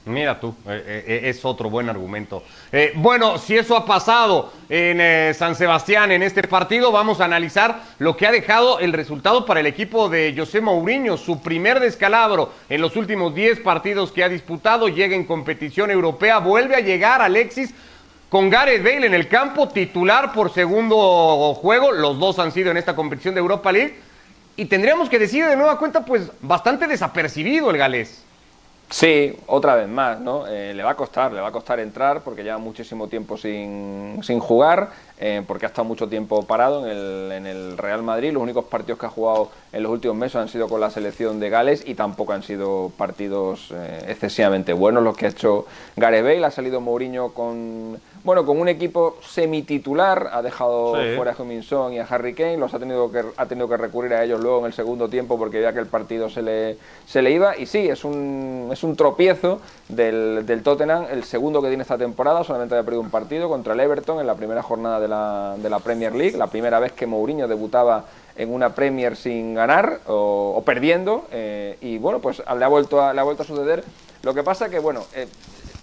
Mira 0.07 0.39
tú, 0.39 0.55
eh, 0.67 1.03
eh, 1.07 1.21
es 1.25 1.43
otro 1.43 1.69
buen 1.69 1.89
argumento. 1.89 2.43
Eh, 2.71 2.93
bueno, 2.95 3.37
si 3.37 3.57
eso 3.57 3.75
ha 3.75 3.85
pasado 3.85 4.53
en 4.69 5.33
San 5.33 5.55
Sebastián 5.55 6.11
en 6.11 6.23
este 6.23 6.43
partido, 6.43 6.91
vamos 6.91 7.19
a 7.19 7.25
analizar 7.25 7.81
lo 7.99 8.15
que 8.15 8.25
ha 8.25 8.31
dejado 8.31 8.79
el 8.79 8.93
resultado 8.93 9.45
para 9.45 9.59
el 9.59 9.65
equipo 9.65 10.09
de 10.09 10.33
José 10.35 10.61
Mourinho. 10.61 11.17
Su 11.17 11.41
primer 11.41 11.79
descalabro 11.79 12.53
en 12.69 12.81
los 12.81 12.95
últimos 12.95 13.35
10 13.35 13.59
partidos 13.59 14.11
que 14.11 14.23
ha 14.23 14.29
disputado, 14.29 14.87
llega 14.87 15.15
en 15.15 15.25
competición 15.25 15.91
europea, 15.91 16.39
vuelve 16.39 16.75
a 16.75 16.79
llegar 16.79 17.21
Alexis 17.21 17.73
con 18.29 18.49
Gareth 18.49 18.83
Bale 18.83 19.07
en 19.07 19.13
el 19.13 19.27
campo, 19.27 19.69
titular 19.69 20.33
por 20.33 20.53
segundo 20.53 21.53
juego. 21.55 21.91
Los 21.91 22.19
dos 22.19 22.39
han 22.39 22.51
sido 22.51 22.71
en 22.71 22.77
esta 22.77 22.95
competición 22.95 23.35
de 23.35 23.39
Europa 23.39 23.71
League. 23.71 23.95
Y 24.55 24.65
tendríamos 24.65 25.07
que 25.07 25.19
decir 25.19 25.45
de 25.45 25.55
nueva 25.55 25.77
cuenta, 25.77 26.03
pues 26.03 26.31
bastante 26.41 26.87
desapercibido 26.87 27.69
el 27.69 27.77
galés. 27.77 28.23
Sí, 28.89 29.37
otra 29.47 29.75
vez 29.75 29.89
más, 29.89 30.21
¿no? 30.21 30.47
Eh, 30.47 30.73
le 30.73 30.81
va 30.81 30.91
a 30.91 30.95
costar, 30.95 31.33
le 31.33 31.41
va 31.41 31.49
a 31.49 31.51
costar 31.51 31.81
entrar 31.81 32.21
porque 32.21 32.41
lleva 32.41 32.57
muchísimo 32.57 33.09
tiempo 33.09 33.35
sin, 33.35 34.17
sin 34.23 34.39
jugar, 34.39 34.91
eh, 35.19 35.43
porque 35.45 35.65
ha 35.65 35.67
estado 35.67 35.85
mucho 35.85 36.07
tiempo 36.07 36.43
parado 36.43 36.85
en 36.85 36.97
el, 36.97 37.31
en 37.33 37.47
el, 37.47 37.77
Real 37.77 38.01
Madrid. 38.01 38.31
Los 38.31 38.41
únicos 38.41 38.63
partidos 38.63 38.97
que 38.97 39.05
ha 39.05 39.09
jugado 39.09 39.51
en 39.73 39.83
los 39.83 39.91
últimos 39.91 40.15
meses 40.15 40.37
han 40.37 40.47
sido 40.47 40.69
con 40.69 40.79
la 40.79 40.89
selección 40.89 41.37
de 41.41 41.49
Gales 41.49 41.83
y 41.85 41.95
tampoco 41.95 42.31
han 42.31 42.43
sido 42.43 42.89
partidos 42.97 43.73
eh, 43.73 44.05
excesivamente 44.07 44.71
buenos 44.71 45.03
los 45.03 45.17
que 45.17 45.25
ha 45.25 45.29
hecho 45.29 45.65
Gareth 45.97 46.23
Bale. 46.23 46.45
Ha 46.45 46.51
salido 46.51 46.79
Mourinho 46.79 47.33
con 47.33 47.99
bueno, 48.27 48.45
con 48.45 48.59
un 48.59 48.67
equipo 48.67 49.15
semititular, 49.21 50.31
ha 50.33 50.41
dejado 50.41 50.95
fuera 51.15 51.31
a 51.31 51.41
Huminson 51.41 51.93
y 51.93 51.99
a 51.99 52.03
Harry 52.03 52.33
Kane, 52.33 52.57
los 52.57 52.73
ha 52.73 52.77
tenido 52.77 53.09
que 53.09 53.23
ha 53.37 53.45
tenido 53.45 53.69
que 53.69 53.77
recurrir 53.77 54.13
a 54.15 54.21
ellos 54.25 54.41
luego 54.41 54.59
en 54.59 54.65
el 54.65 54.73
segundo 54.73 55.07
tiempo 55.07 55.37
porque 55.37 55.61
ya 55.61 55.71
que 55.71 55.79
el 55.79 55.85
partido 55.85 56.29
se 56.29 56.41
le, 56.41 56.77
se 57.05 57.21
le 57.21 57.31
iba. 57.31 57.57
Y 57.57 57.65
sí, 57.67 57.87
es 57.87 58.03
un, 58.03 58.67
es 58.73 58.83
un 58.83 58.97
tropiezo 58.97 59.61
del, 59.87 60.45
del 60.45 60.61
Tottenham, 60.61 61.05
el 61.09 61.23
segundo 61.23 61.61
que 61.61 61.69
tiene 61.69 61.83
esta 61.83 61.97
temporada, 61.97 62.43
solamente 62.43 62.75
había 62.75 62.83
perdido 62.83 63.01
un 63.01 63.09
partido 63.09 63.47
contra 63.47 63.71
el 63.71 63.79
Everton 63.79 64.19
en 64.19 64.27
la 64.27 64.35
primera 64.35 64.61
jornada 64.61 64.99
de 64.99 65.07
la, 65.07 65.55
de 65.57 65.69
la 65.69 65.79
Premier 65.79 66.13
League, 66.13 66.37
la 66.37 66.47
primera 66.47 66.81
vez 66.81 66.91
que 66.91 67.07
Mourinho 67.07 67.47
debutaba 67.47 68.03
en 68.35 68.53
una 68.53 68.75
Premier 68.75 69.15
sin 69.15 69.55
ganar 69.55 70.01
o, 70.05 70.61
perdiendo 70.65 71.23
eh, 71.31 71.77
y 71.79 71.97
bueno 71.97 72.19
pues 72.19 72.39
le 72.39 72.65
ha 72.65 72.67
vuelto 72.67 73.01
a, 73.01 73.13
le 73.13 73.21
ha 73.21 73.23
vuelto 73.23 73.43
a 73.43 73.45
suceder 73.45 73.85
lo 74.21 74.33
que 74.33 74.43
pasa 74.43 74.69
que 74.69 74.79
bueno 74.79 75.05
eh, 75.15 75.27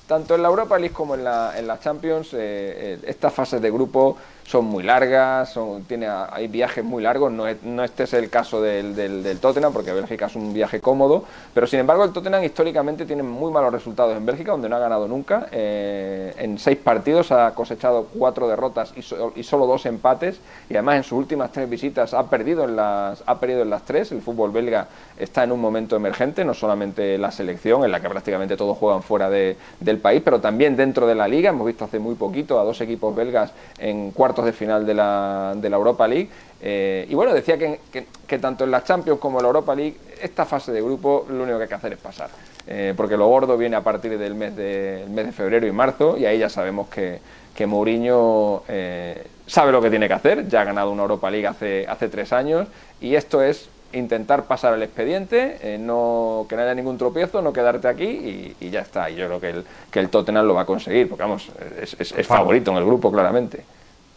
tanto 0.06 0.34
en 0.34 0.42
la 0.42 0.48
Europa 0.48 0.78
League 0.78 0.94
como 0.94 1.14
en 1.14 1.24
la, 1.24 1.58
en 1.58 1.66
la 1.66 1.78
Champions, 1.78 2.34
eh, 2.34 2.38
eh, 2.38 2.98
estas 3.06 3.32
fases 3.32 3.60
de 3.60 3.70
grupo 3.70 4.16
son 4.46 4.66
muy 4.66 4.82
largas, 4.82 5.52
son, 5.52 5.84
tiene, 5.84 6.06
hay 6.06 6.48
viajes 6.48 6.84
muy 6.84 7.02
largos, 7.02 7.32
no, 7.32 7.44
no 7.62 7.84
este 7.84 8.04
es 8.04 8.12
el 8.12 8.28
caso 8.28 8.60
del, 8.60 8.94
del, 8.94 9.38
Tottenham, 9.38 9.72
porque 9.72 9.92
Bélgica 9.92 10.26
es 10.26 10.36
un 10.36 10.52
viaje 10.52 10.80
cómodo, 10.80 11.24
pero 11.54 11.66
sin 11.66 11.80
embargo 11.80 12.04
el 12.04 12.12
Tottenham 12.12 12.44
históricamente 12.44 13.06
tiene 13.06 13.22
muy 13.22 13.50
malos 13.50 13.72
resultados 13.72 14.16
en 14.16 14.26
Bélgica, 14.26 14.52
donde 14.52 14.68
no 14.68 14.76
ha 14.76 14.80
ganado 14.80 15.08
nunca, 15.08 15.48
eh, 15.50 16.34
en 16.36 16.58
seis 16.58 16.76
partidos 16.76 17.32
ha 17.32 17.54
cosechado 17.54 18.08
cuatro 18.16 18.46
derrotas 18.46 18.92
y, 18.96 19.00
y, 19.40 19.42
solo 19.42 19.66
dos 19.66 19.86
empates, 19.86 20.38
y 20.68 20.74
además 20.74 20.96
en 20.96 21.04
sus 21.04 21.18
últimas 21.18 21.50
tres 21.50 21.68
visitas 21.68 22.12
ha 22.12 22.28
perdido, 22.28 22.64
en 22.64 22.76
las, 22.76 23.22
ha 23.26 23.40
perdido 23.40 23.62
en 23.62 23.70
las 23.70 23.82
tres, 23.84 24.12
el 24.12 24.20
fútbol 24.20 24.50
belga 24.50 24.88
está 25.18 25.44
en 25.44 25.52
un 25.52 25.60
momento 25.60 25.96
emergente, 25.96 26.44
no 26.44 26.52
solamente 26.52 27.16
la 27.16 27.30
selección, 27.30 27.84
en 27.84 27.92
la 27.92 28.00
que 28.00 28.10
prácticamente 28.10 28.56
todos 28.56 28.76
juegan 28.76 29.02
fuera 29.02 29.30
de, 29.30 29.56
del 29.80 29.98
país, 29.98 30.20
pero 30.22 30.40
también 30.40 30.76
dentro 30.76 31.06
de 31.06 31.14
la 31.14 31.26
liga, 31.28 31.48
hemos 31.48 31.66
visto 31.66 31.84
hace 31.84 31.98
muy 31.98 32.14
poquito 32.14 32.60
a 32.60 32.64
dos 32.64 32.80
equipos 32.82 33.14
belgas 33.14 33.52
en 33.78 34.10
cuarto 34.10 34.33
de 34.42 34.52
final 34.52 34.86
de 34.86 34.94
la, 34.94 35.52
de 35.54 35.68
la 35.68 35.76
Europa 35.76 36.08
League. 36.08 36.30
Eh, 36.66 37.06
y 37.10 37.14
bueno, 37.14 37.34
decía 37.34 37.58
que, 37.58 37.78
que, 38.26 38.38
tanto 38.38 38.64
en 38.64 38.70
la 38.70 38.82
Champions 38.82 39.20
como 39.20 39.38
en 39.38 39.42
la 39.42 39.48
Europa 39.48 39.74
League, 39.74 39.96
esta 40.22 40.46
fase 40.46 40.72
de 40.72 40.80
grupo 40.80 41.26
lo 41.28 41.42
único 41.42 41.58
que 41.58 41.64
hay 41.64 41.68
que 41.68 41.74
hacer 41.74 41.92
es 41.92 41.98
pasar. 41.98 42.30
Eh, 42.66 42.94
porque 42.96 43.18
lo 43.18 43.26
gordo 43.26 43.58
viene 43.58 43.76
a 43.76 43.82
partir 43.82 44.16
del 44.18 44.34
mes 44.34 44.56
de, 44.56 45.04
mes 45.10 45.26
de 45.26 45.32
febrero 45.32 45.66
y 45.66 45.72
marzo, 45.72 46.16
y 46.16 46.24
ahí 46.24 46.38
ya 46.38 46.48
sabemos 46.48 46.88
que, 46.88 47.20
que 47.54 47.66
Mourinho 47.66 48.62
eh, 48.66 49.26
sabe 49.46 49.72
lo 49.72 49.82
que 49.82 49.90
tiene 49.90 50.08
que 50.08 50.14
hacer. 50.14 50.48
Ya 50.48 50.62
ha 50.62 50.64
ganado 50.64 50.90
una 50.90 51.02
Europa 51.02 51.30
League 51.30 51.46
hace, 51.46 51.86
hace 51.86 52.08
tres 52.08 52.32
años, 52.32 52.66
y 52.98 53.14
esto 53.14 53.42
es 53.42 53.68
intentar 53.92 54.44
pasar 54.44 54.72
el 54.72 54.82
expediente, 54.82 55.78
no, 55.78 56.46
que 56.48 56.56
no 56.56 56.62
haya 56.62 56.74
ningún 56.74 56.96
tropiezo, 56.96 57.42
no 57.42 57.52
quedarte 57.52 57.88
aquí 57.88 58.56
y, 58.58 58.70
ya 58.70 58.80
está. 58.80 59.10
Y 59.10 59.16
yo 59.16 59.26
creo 59.26 59.40
que 59.40 59.50
el, 59.50 59.64
que 59.90 60.00
el 60.00 60.08
Tottenham 60.08 60.46
lo 60.46 60.54
va 60.54 60.62
a 60.62 60.66
conseguir, 60.66 61.10
porque 61.10 61.22
vamos, 61.22 61.50
es, 61.78 61.94
es 62.00 62.26
favorito 62.26 62.70
en 62.70 62.78
el 62.78 62.84
grupo, 62.86 63.12
claramente. 63.12 63.62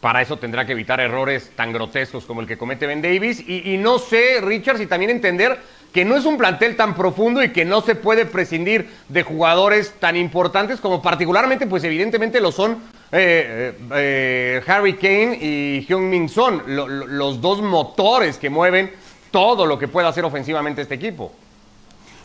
Para 0.01 0.21
eso 0.21 0.37
tendrá 0.37 0.65
que 0.65 0.73
evitar 0.73 0.99
errores 0.99 1.51
tan 1.55 1.73
grotescos 1.73 2.25
como 2.25 2.41
el 2.41 2.47
que 2.47 2.57
comete 2.57 2.85
Ben 2.85 3.01
Davis. 3.01 3.43
Y, 3.47 3.77
no 3.77 3.97
sé, 3.97 4.39
Richard, 4.41 4.77
si 4.77 4.85
también 4.85 5.09
entender 5.09 5.59
que 5.91 6.05
no 6.05 6.15
es 6.15 6.25
un 6.25 6.37
plantel 6.37 6.75
tan 6.75 6.93
profundo 6.93 7.41
y 7.41 7.51
que 7.51 7.65
no 7.65 7.81
se 7.81 7.95
puede 7.95 8.27
prescindir 8.27 8.87
de 9.09 9.23
jugadores 9.23 9.95
tan 9.99 10.15
importantes 10.15 10.79
como 10.79 11.01
particularmente, 11.01 11.65
pues 11.65 11.83
evidentemente 11.83 12.39
lo 12.39 12.51
son 12.51 12.73
eh, 13.11 13.73
eh, 13.73 13.73
eh, 13.95 14.63
Harry 14.67 14.97
Kane 14.97 15.39
y 15.41 15.85
Hyun 15.87 16.07
Min 16.09 16.29
Son, 16.29 16.61
los 16.67 17.41
dos 17.41 17.63
motores 17.63 18.37
que 18.37 18.51
mueven 18.51 18.91
todo 19.31 19.65
lo 19.65 19.79
que 19.79 19.87
pueda 19.87 20.09
hacer 20.09 20.25
ofensivamente 20.25 20.83
este 20.83 20.93
equipo. 20.93 21.33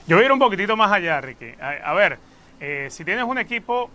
Yo 0.07 0.17
voy 0.17 0.25
a 0.25 0.27
ir 0.27 0.33
un 0.33 0.39
poquitito 0.39 0.77
más 0.77 0.93
allá, 0.93 1.23
Ricky. 1.23 1.55
a 1.59 1.95
ver, 1.95 2.19
si 2.91 3.03
tienes 3.03 3.25
un 3.25 3.39
equipo 3.39 3.89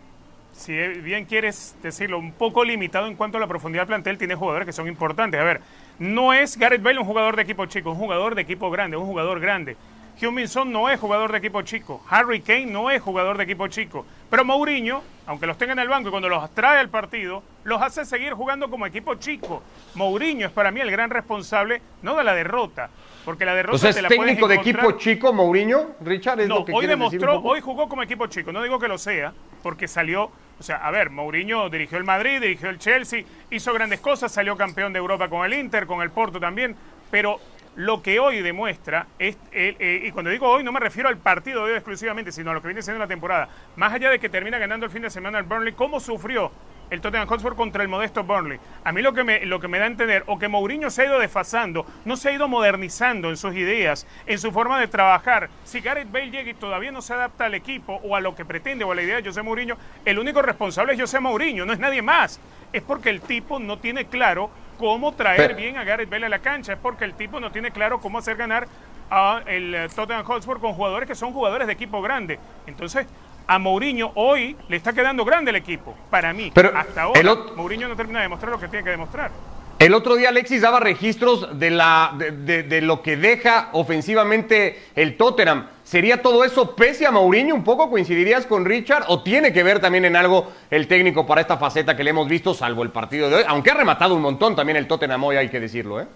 si 0.58 0.76
bien 0.76 1.26
quieres 1.26 1.76
decirlo, 1.84 2.18
un 2.18 2.34
poco 2.34 2.64
limitado 2.64 3.08
en 3.08 3.16
cuanto 3.16 3.38
a 3.38 3.42
la 3.42 3.48
profundidad 3.48 3.84
del 3.84 3.88
plantel, 3.88 4.18
tiene 4.18 4.36
jugadores 4.36 4.66
que 4.66 4.74
son 4.74 4.88
importantes. 4.88 5.40
A 5.40 5.44
ver, 5.44 5.62
no 6.00 6.34
es 6.34 6.58
Gareth 6.58 6.82
Bale 6.82 7.00
un 7.00 7.06
jugador 7.06 7.36
de 7.36 7.44
equipo 7.44 7.66
chico, 7.68 7.92
un 7.92 7.98
jugador 7.98 8.36
de 8.36 8.42
equipo 8.42 8.72
grande, 8.72 8.98
un 8.98 9.06
jugador 9.06 9.40
grande. 9.40 9.78
Hyun 10.20 10.34
Min 10.34 10.48
Son 10.48 10.72
no 10.72 10.90
es 10.90 11.00
jugador 11.00 11.32
de 11.32 11.38
equipo 11.38 11.62
chico. 11.62 12.04
Harry 12.10 12.42
Kane 12.42 12.66
no 12.66 12.90
es 12.90 13.00
jugador 13.02 13.38
de 13.38 13.44
equipo 13.44 13.68
chico. 13.68 14.04
Pero 14.32 14.44
Mourinho, 14.44 15.04
aunque 15.28 15.46
los 15.46 15.60
tenga 15.60 15.74
en 15.74 15.80
el 15.80 15.90
banco 15.90 16.08
y 16.08 16.12
cuando 16.12 16.28
los 16.28 16.50
trae 16.56 16.80
al 16.80 16.90
partido, 16.90 17.44
los 17.64 17.80
hace 17.80 18.04
seguir 18.04 18.34
jugando 18.34 18.68
como 18.68 18.88
equipo 18.88 19.14
chico. 19.16 19.62
Mourinho 19.94 20.48
es 20.48 20.52
para 20.52 20.72
mí 20.72 20.82
el 20.82 20.90
gran 20.90 21.12
responsable, 21.12 21.84
no 22.02 22.16
de 22.16 22.24
la 22.24 22.34
derrota, 22.34 22.90
porque 23.27 23.43
la 23.43 23.55
derrota 23.55 23.89
¿es 23.89 24.07
técnico 24.07 24.48
de 24.48 24.55
equipo 24.55 24.93
chico 24.93 25.34
Mourinho, 25.34 25.96
Richard? 26.00 26.48
no, 26.48 26.65
hoy 26.72 26.88
demostró, 26.88 27.41
hoy 27.41 27.60
jugó 27.60 27.89
como 27.89 28.01
equipo 28.01 28.25
chico. 28.27 28.53
No 28.53 28.63
digo 28.63 28.79
que 28.79 28.88
lo 28.88 28.98
sea, 28.98 29.34
porque 29.62 29.86
salió 29.89 30.31
o 30.57 30.63
sea, 30.63 30.77
a 30.77 30.91
ver, 30.91 31.10
Mourinho 31.10 31.69
dirigió 31.69 31.98
el 31.98 32.05
Madrid, 32.05 32.39
dirigió 32.39 32.69
el 32.69 32.79
Chelsea, 32.79 33.25
hizo 33.51 33.74
grandes 33.74 34.00
cosas, 34.00 34.31
salió 34.31 34.55
campeón 34.55 34.93
de 34.93 35.00
Europa 35.00 35.27
con 35.27 35.46
el 35.46 35.60
Inter, 35.60 35.86
con 35.86 36.01
el 36.01 36.10
Porto 36.10 36.39
también, 36.39 36.74
pero 37.12 37.38
lo 37.75 38.01
que 38.01 38.17
hoy 38.17 38.41
demuestra, 38.41 39.07
es, 39.19 39.38
eh, 39.51 40.03
y 40.05 40.12
cuando 40.12 40.31
digo 40.31 40.48
hoy 40.48 40.63
no 40.63 40.72
me 40.72 40.79
refiero 40.79 41.10
al 41.10 41.17
partido 41.17 41.65
de 41.65 41.74
hoy 41.74 41.77
exclusivamente, 41.77 42.31
sino 42.31 42.51
a 42.51 42.53
lo 42.53 42.62
que 42.62 42.69
viene 42.69 42.81
siendo 42.81 42.98
la 42.98 43.07
temporada, 43.07 43.50
más 43.75 43.91
allá 43.91 44.10
de 44.10 44.19
que 44.19 44.29
termina 44.29 44.57
ganando 44.57 44.86
el 44.86 44.91
fin 44.91 45.01
de 45.01 45.10
semana 45.10 45.38
el 45.38 45.43
Burnley, 45.43 45.74
cómo 45.74 46.00
sufrió 46.00 46.50
el 46.89 47.01
Tottenham 47.01 47.27
Hotspur 47.27 47.56
contra 47.56 47.84
el 47.84 47.89
modesto 47.89 48.24
Burnley. 48.24 48.60
A 48.84 48.91
mí 48.91 49.01
lo 49.01 49.13
que 49.13 49.24
me, 49.24 49.46
lo 49.46 49.60
que 49.60 49.67
me 49.67 49.79
da 49.79 49.86
a 49.86 49.88
entender, 49.88 50.24
o 50.27 50.39
que 50.39 50.48
Mourinho 50.48 50.89
se 50.89 51.01
ha 51.01 51.06
ido 51.06 51.20
desfasando, 51.20 51.86
no 52.06 52.15
se 52.15 52.29
ha 52.29 52.34
ido 52.34 52.48
modernizando 52.48 53.29
en 53.29 53.38
sus 53.38 53.56
ideas, 53.56 54.08
en 54.25 54.39
su 54.39 54.51
forma 54.51 54.79
de 54.79 54.88
trabajar. 54.88 55.50
Si 55.63 55.82
Gareth 55.82 56.12
Bale 56.12 56.32
llega 56.32 56.51
y 56.51 56.53
todavía 56.53 56.91
no 56.91 57.01
se 57.01 57.13
adapta 57.13 57.46
al 57.46 57.56
equipo 57.56 58.00
o 58.03 58.15
a 58.15 58.22
lo 58.22 58.36
que 58.36 58.46
pretende 58.46 58.84
o 58.84 58.91
a 58.91 58.96
la 58.96 59.01
idea 59.01 59.17
de 59.17 59.24
José 59.24 59.41
Mourinho, 59.41 59.77
el 60.06 60.20
único 60.20 60.41
responsable 60.41 60.94
es 60.94 61.00
José 61.00 61.20
Mourinho, 61.20 61.65
no 61.65 61.74
es 61.74 61.79
nadie 61.79 62.01
más. 62.01 62.39
Es 62.74 62.82
porque 62.82 63.10
el 63.10 63.22
tipo 63.22 63.60
no 63.60 63.79
tiene 63.79 64.06
claro 64.06 64.50
cómo 64.77 65.13
traer 65.13 65.56
bien 65.56 65.77
a 65.77 65.84
Gareth 65.84 66.10
Bale 66.10 66.27
a 66.27 66.29
la 66.29 66.39
cancha, 66.39 66.74
es 66.74 66.79
porque 66.79 67.06
el 67.06 67.13
tipo 67.13 67.39
no 67.39 67.51
tiene 67.51 67.72
claro 67.72 68.00
cómo 68.00 68.20
hacer 68.20 68.38
ganar 68.38 68.67
a 69.10 69.41
el 69.46 69.89
Tottenham 69.96 70.25
Hotspur 70.25 70.60
con 70.60 70.74
jugadores 70.74 71.08
que 71.08 71.15
son 71.15 71.34
jugadores 71.34 71.67
de 71.67 71.74
equipo 71.74 72.01
grande. 72.01 72.39
Entonces, 72.65 73.08
a 73.48 73.60
Mourinho 73.60 74.12
hoy 74.16 74.56
le 74.68 74.75
está 74.75 74.94
quedando 74.94 75.24
grande 75.25 75.51
el 75.51 75.58
equipo, 75.58 75.96
para 76.10 76.34
mí. 76.34 76.51
Pero 76.54 76.72
hasta 76.75 77.04
ahora 77.04 77.36
Mourinho 77.56 77.88
no 77.88 77.96
termina 77.96 78.20
de 78.20 78.24
demostrar 78.24 78.51
lo 78.51 78.60
que 78.60 78.68
tiene 78.68 78.84
que 78.84 78.92
demostrar. 78.92 79.32
El 79.80 79.94
otro 79.94 80.16
día 80.16 80.30
Alexis 80.30 80.62
daba 80.62 80.80
registros 80.80 81.60
de, 81.60 81.70
la, 81.70 82.13
de, 82.18 82.82
lo 82.82 83.04
que 83.04 83.16
deja 83.16 83.70
ofensivamente 83.74 84.82
el 84.96 85.18
Tottenham. 85.18 85.68
¿Sería 85.84 86.24
todo 86.24 86.44
eso 86.44 86.75
pese 86.75 87.06
a 87.06 87.12
Mourinho 87.12 87.54
un 87.54 87.63
poco? 87.63 87.89
¿Coincidirías 87.92 88.48
con 88.48 88.66
Richard? 88.66 89.06
¿O 89.08 89.22
tiene 89.22 89.54
que 89.54 89.62
ver 89.62 89.80
también 89.80 90.06
en 90.06 90.16
algo 90.16 90.51
el 90.72 90.88
técnico 90.88 91.27
para 91.27 91.42
esta 91.42 91.58
faceta 91.58 91.96
que 91.96 92.04
le 92.04 92.10
hemos 92.10 92.27
visto, 92.27 92.56
salvo 92.56 92.82
el 92.82 92.89
partido 92.89 93.30
de 93.30 93.36
hoy? 93.36 93.44
Aunque 93.48 93.70
ha 93.70 93.75
rematado 93.75 94.16
un 94.16 94.24
montón 94.24 94.56
también 94.56 94.77
el 94.77 94.88
Tottenham 94.88 95.24
hoy, 95.24 95.36
hay 95.36 95.50
que 95.50 95.60
decirlo, 95.60 96.01
¿eh? 96.01 96.08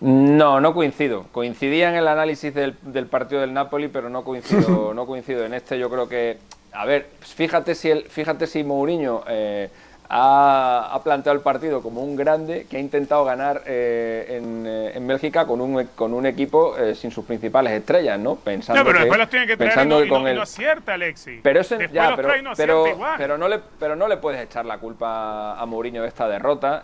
No, 0.00 0.60
no 0.60 0.74
coincido. 0.74 1.26
Coincidía 1.32 1.88
en 1.88 1.96
el 1.96 2.08
análisis 2.08 2.52
del, 2.54 2.74
partido 3.06 3.40
del 3.40 3.54
Napoli, 3.54 3.88
pero 3.88 4.10
no 4.10 4.24
coincido, 4.24 4.92
no 4.94 5.06
coincido 5.06 5.44
en 5.44 5.54
este. 5.54 5.78
Yo 5.78 5.88
creo 5.88 6.08
que, 6.08 6.38
a 6.72 6.84
ver, 6.84 7.08
fíjate 7.20 7.74
si 7.74 7.90
el, 7.90 8.04
fíjate 8.04 8.46
si 8.46 8.62
Mourinho 8.62 9.24
eh, 9.26 9.70
ha, 10.10 11.00
planteado 11.02 11.34
el 11.38 11.42
partido 11.42 11.80
como 11.80 12.02
un 12.02 12.14
grande 12.14 12.66
que 12.68 12.76
ha 12.76 12.80
intentado 12.80 13.24
ganar 13.24 13.62
eh, 13.64 14.38
eh, 14.38 14.92
en, 14.94 15.06
Bélgica 15.06 15.46
con 15.46 15.62
un, 15.62 15.82
con 15.94 16.12
un 16.12 16.26
equipo 16.26 16.76
sin 16.94 17.10
sus 17.10 17.24
principales 17.24 17.72
estrellas, 17.72 18.18
¿no? 18.18 18.36
Pensando 18.36 18.82
no, 18.82 18.86
pero 18.86 18.98
después 18.98 19.18
los 19.18 19.30
tiene 19.30 19.46
que 19.46 19.56
traer 19.56 19.86
y 19.86 19.88
no, 19.88 20.34
no, 20.34 20.42
acierta, 20.42 20.92
Alexis. 20.92 21.40
Pero, 21.42 21.62
ya, 21.62 22.14
pero, 22.14 22.28
pero, 22.54 22.84
pero, 23.16 23.38
no 23.38 23.48
le, 23.48 23.60
pero 23.80 23.96
no 23.96 24.08
le 24.08 24.18
puedes 24.18 24.42
echar 24.42 24.66
la 24.66 24.76
culpa 24.76 25.58
a 25.58 25.64
Mourinho 25.64 26.02
de 26.02 26.08
esta 26.08 26.28
derrota. 26.28 26.82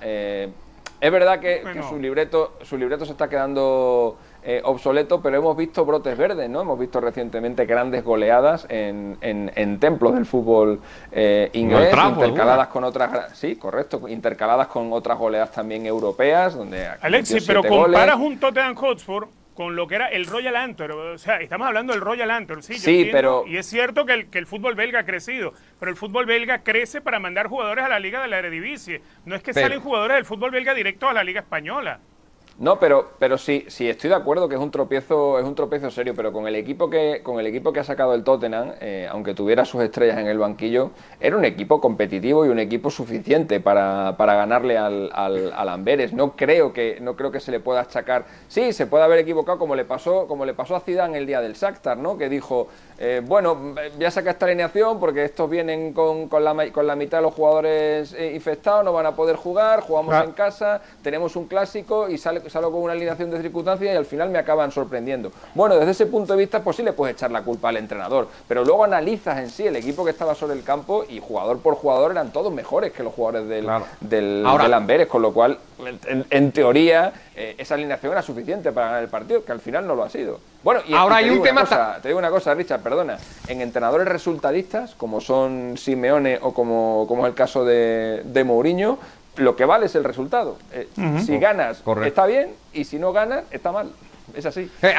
Es 1.02 1.10
verdad 1.10 1.40
que, 1.40 1.64
su 1.88 1.98
libreto 1.98 2.52
su 2.62 2.78
libreto 2.78 3.04
se 3.04 3.10
está 3.10 3.28
quedando 3.28 4.18
eh, 4.44 4.60
obsoleto, 4.62 5.20
pero 5.20 5.36
hemos 5.36 5.56
visto 5.56 5.84
brotes 5.84 6.16
verdes, 6.16 6.48
¿no? 6.48 6.60
Hemos 6.60 6.78
visto 6.78 7.00
recientemente 7.00 7.66
grandes 7.66 8.04
goleadas 8.04 8.66
en, 8.68 9.18
en, 9.20 9.80
templos 9.80 10.14
del 10.14 10.26
fútbol 10.26 10.80
eh, 11.10 11.50
inglés, 11.54 11.92
intercaladas 11.92 12.68
con 12.68 12.84
otras, 12.84 13.36
sí, 13.36 13.56
correcto, 13.56 14.08
intercaladas 14.08 14.68
con 14.68 14.92
otras 14.92 15.18
goleadas 15.18 15.50
también 15.50 15.86
europeas, 15.86 16.54
donde 16.54 16.86
Alexis, 17.00 17.44
pero 17.48 17.64
comparas 17.64 18.16
un 18.18 18.38
Tottenham 18.38 18.76
Hotspur 18.76 19.26
con 19.54 19.76
lo 19.76 19.86
que 19.86 19.96
era 19.96 20.06
el 20.08 20.26
Royal 20.26 20.56
Antwerp. 20.56 20.94
O 20.96 21.18
sea, 21.18 21.40
estamos 21.40 21.66
hablando 21.66 21.92
del 21.92 22.02
Royal 22.02 22.30
Antwerp, 22.30 22.62
sí, 22.62 22.74
sí 22.74 23.08
pero... 23.10 23.44
Y 23.46 23.56
es 23.56 23.66
cierto 23.66 24.06
que 24.06 24.12
el, 24.12 24.30
que 24.30 24.38
el 24.38 24.46
fútbol 24.46 24.74
belga 24.74 25.00
ha 25.00 25.04
crecido, 25.04 25.52
pero 25.78 25.90
el 25.90 25.96
fútbol 25.96 26.26
belga 26.26 26.62
crece 26.62 27.00
para 27.00 27.18
mandar 27.18 27.48
jugadores 27.48 27.84
a 27.84 27.88
la 27.88 27.98
Liga 27.98 28.22
de 28.22 28.28
la 28.28 28.38
Eredivisie. 28.38 29.02
No 29.24 29.34
es 29.34 29.42
que 29.42 29.52
salen 29.52 29.80
jugadores 29.80 30.16
del 30.16 30.24
fútbol 30.24 30.50
belga 30.50 30.74
directo 30.74 31.08
a 31.08 31.12
la 31.12 31.24
Liga 31.24 31.40
Española. 31.40 32.00
No, 32.58 32.78
pero, 32.78 33.12
pero 33.18 33.38
sí, 33.38 33.64
sí, 33.68 33.88
estoy 33.88 34.10
de 34.10 34.16
acuerdo 34.16 34.46
que 34.48 34.56
es 34.56 34.60
un 34.60 34.70
tropiezo, 34.70 35.38
es 35.38 35.44
un 35.44 35.54
tropiezo 35.54 35.90
serio, 35.90 36.12
pero 36.14 36.32
con 36.32 36.46
el 36.46 36.54
equipo 36.54 36.90
que, 36.90 37.22
con 37.22 37.40
el 37.40 37.46
equipo 37.46 37.72
que 37.72 37.80
ha 37.80 37.84
sacado 37.84 38.14
el 38.14 38.24
Tottenham, 38.24 38.74
eh, 38.80 39.08
aunque 39.10 39.32
tuviera 39.34 39.64
sus 39.64 39.82
estrellas 39.82 40.18
en 40.18 40.26
el 40.26 40.38
banquillo, 40.38 40.90
era 41.18 41.36
un 41.36 41.46
equipo 41.46 41.80
competitivo 41.80 42.44
y 42.44 42.50
un 42.50 42.58
equipo 42.58 42.90
suficiente 42.90 43.58
para, 43.60 44.16
para 44.18 44.34
ganarle 44.34 44.76
al, 44.76 45.10
al, 45.14 45.68
Amberes. 45.68 46.12
No 46.12 46.36
creo 46.36 46.74
que, 46.74 46.98
no 47.00 47.16
creo 47.16 47.32
que 47.32 47.40
se 47.40 47.50
le 47.50 47.58
pueda 47.58 47.80
achacar. 47.80 48.26
Sí, 48.48 48.74
se 48.74 48.86
puede 48.86 49.04
haber 49.04 49.20
equivocado 49.20 49.58
como 49.58 49.74
le 49.74 49.86
pasó, 49.86 50.26
como 50.26 50.44
le 50.44 50.52
pasó 50.52 50.76
a 50.76 50.80
Zidane 50.80 51.16
el 51.16 51.26
día 51.26 51.40
del 51.40 51.54
Shakhtar, 51.54 51.96
¿no? 51.96 52.18
Que 52.18 52.28
dijo, 52.28 52.68
eh, 52.98 53.22
bueno, 53.24 53.74
voy 53.96 54.04
a 54.04 54.10
sacar 54.10 54.34
esta 54.34 54.44
alineación 54.44 55.00
porque 55.00 55.24
estos 55.24 55.48
vienen 55.48 55.94
con, 55.94 56.28
con, 56.28 56.44
la, 56.44 56.70
con 56.70 56.86
la 56.86 56.96
mitad 56.96 57.18
de 57.18 57.22
los 57.22 57.34
jugadores 57.34 58.12
eh, 58.12 58.32
infectados, 58.34 58.84
no 58.84 58.92
van 58.92 59.06
a 59.06 59.16
poder 59.16 59.36
jugar, 59.36 59.80
jugamos 59.80 60.14
en 60.22 60.32
casa, 60.32 60.82
tenemos 61.02 61.34
un 61.34 61.46
clásico 61.46 62.08
y 62.08 62.18
sale 62.18 62.41
salgo 62.50 62.70
con 62.70 62.82
una 62.82 62.92
alineación 62.92 63.30
de 63.30 63.40
circunstancias 63.40 63.94
y 63.94 63.96
al 63.96 64.06
final 64.06 64.30
me 64.30 64.38
acaban 64.38 64.70
sorprendiendo. 64.72 65.32
Bueno, 65.54 65.76
desde 65.76 65.92
ese 65.92 66.06
punto 66.06 66.34
de 66.34 66.40
vista, 66.40 66.62
pues 66.62 66.76
sí 66.76 66.82
le 66.82 66.92
puedes 66.92 67.16
echar 67.16 67.30
la 67.30 67.42
culpa 67.42 67.68
al 67.68 67.76
entrenador, 67.76 68.28
pero 68.48 68.64
luego 68.64 68.84
analizas 68.84 69.38
en 69.38 69.50
sí 69.50 69.66
el 69.66 69.76
equipo 69.76 70.04
que 70.04 70.10
estaba 70.10 70.34
sobre 70.34 70.54
el 70.54 70.64
campo 70.64 71.04
y 71.08 71.20
jugador 71.20 71.58
por 71.58 71.74
jugador 71.74 72.12
eran 72.12 72.32
todos 72.32 72.52
mejores 72.52 72.92
que 72.92 73.02
los 73.02 73.14
jugadores 73.14 73.48
del, 73.48 73.68
del, 74.00 74.46
Amberes, 74.46 75.06
con 75.06 75.22
lo 75.22 75.32
cual, 75.32 75.58
en, 76.30 76.52
teoría, 76.52 77.12
eh, 77.36 77.54
esa 77.58 77.74
alineación 77.74 78.12
era 78.12 78.22
suficiente 78.22 78.72
para 78.72 78.86
ganar 78.86 79.02
el 79.02 79.08
partido, 79.08 79.44
que 79.44 79.52
al 79.52 79.60
final 79.60 79.86
no 79.86 79.94
lo 79.94 80.02
ha 80.02 80.08
sido. 80.08 80.40
Bueno, 80.62 80.80
y 80.86 80.94
ahora 80.94 81.16
hay 81.16 81.30
un 81.30 81.42
tema. 81.42 81.64
te 82.00 82.08
digo 82.08 82.18
una 82.18 82.30
cosa, 82.30 82.54
Richard, 82.54 82.80
perdona. 82.80 83.18
En 83.48 83.60
entrenadores 83.60 84.06
resultadistas, 84.08 84.94
como 84.94 85.20
son 85.20 85.76
Simeone 85.76 86.38
o 86.40 86.54
como, 86.54 87.04
como 87.08 87.26
es 87.26 87.30
el 87.30 87.34
caso 87.34 87.64
de, 87.64 88.22
de 88.24 88.44
Mourinho, 88.44 88.98
lo 89.36 89.56
que 89.56 89.64
vale 89.64 89.86
es 89.86 89.94
el 89.94 90.04
resultado. 90.04 90.56
Eh, 90.72 90.88
si 91.24 91.38
ganas, 91.38 91.82
está 92.04 92.26
bien, 92.26 92.54
y 92.72 92.84
si 92.84 92.98
no 92.98 93.12
ganas, 93.12 93.44
está 93.50 93.72
mal. 93.72 93.92
Es 94.34 94.46
así. 94.46 94.70
Eh, 94.80 94.94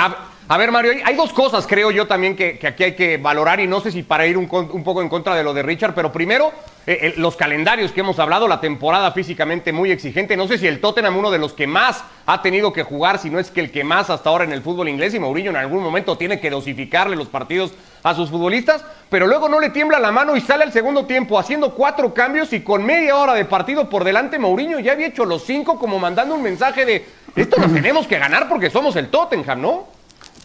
a, 0.48 0.58
ver, 0.58 0.72
Mario, 0.72 0.94
hay 1.03 1.15
dos 1.15 1.34
cosas, 1.34 1.65
creo 1.65 1.92
yo 1.92 2.06
también, 2.06 2.36
que, 2.36 2.60
aquí 2.68 2.84
hay 2.84 2.96
que 2.96 3.18
valorar, 3.18 3.60
y 3.60 3.68
no 3.68 3.80
sé 3.80 3.92
si 3.92 4.03
para 4.03 4.27
ir 4.27 4.38
un, 4.38 4.48
poco 4.48 5.01
en 5.01 5.10
contra 5.10 5.36
de 5.36 5.44
lo 5.44 5.53
de 5.53 5.63
Richard, 5.63 5.96
pero 5.96 6.12
primero, 6.12 6.51
eh, 6.86 7.13
los 7.18 7.36
calendarios 7.36 7.92
que 7.92 8.01
hemos 8.01 8.20
hablado, 8.20 8.48
la 8.48 8.62
temporada 8.62 9.12
físicamente 9.12 9.72
muy 9.72 9.92
exigente. 9.92 10.38
No 10.38 10.48
sé 10.48 10.58
si 10.58 10.68
el 10.68 10.80
Tottenham, 10.82 11.18
uno 11.18 11.32
de 11.32 11.39
los 11.39 11.53
que 11.53 11.65
más 11.65 12.03
ha 12.25 12.42
tenido 12.42 12.74
que 12.74 12.84
jugar, 12.84 13.18
si 13.18 13.30
no 13.30 13.39
es 13.39 13.50
que 13.50 13.62
el 13.62 13.72
que 13.72 13.84
más 13.84 14.10
hasta 14.10 14.30
ahora 14.30 14.44
en 14.44 14.51
el 14.51 14.62
fútbol 14.62 14.89
inglés, 14.89 15.13
y 15.13 15.20
Mourinho 15.20 15.50
en 15.50 15.58
algún 15.58 15.82
momento 15.82 16.18
tiene 16.18 16.39
que 16.39 16.50
dosificarle 16.50 17.15
los 17.15 17.27
partidos 17.27 17.74
a 18.03 18.13
sus 18.13 18.30
futbolistas, 18.30 18.84
pero 19.10 19.27
luego 19.27 19.48
no 19.48 19.60
le 19.60 19.70
tiembla 19.70 20.00
la 20.00 20.12
mano 20.12 20.36
y 20.36 20.42
sale 20.42 20.65
al 20.65 20.74
segundo 20.74 21.06
tiempo 21.06 21.39
haciendo 21.39 21.74
cuatro 21.74 22.13
cambios 22.13 22.51
y 22.51 22.62
con 22.62 22.86
media 22.86 23.15
hora 23.15 23.34
de 23.34 23.46
partido 23.46 23.89
por 23.89 24.03
delante 24.03 24.38
Mourinho 24.38 24.80
ya 24.80 24.92
había 24.92 25.08
hecho 25.08 25.24
los 25.24 25.46
cinco 25.46 25.80
como 25.80 26.00
mandando 26.00 26.36
un 26.36 26.42
mensaje 26.42 26.86
de 26.86 27.06
esto 27.36 27.60
lo 27.60 27.68
tenemos 27.68 28.08
que 28.08 28.20
ganar 28.20 28.48
porque 28.48 28.70
somos 28.70 28.96
el 28.96 29.10
Tottenham, 29.10 29.62
¿no? 29.62 29.88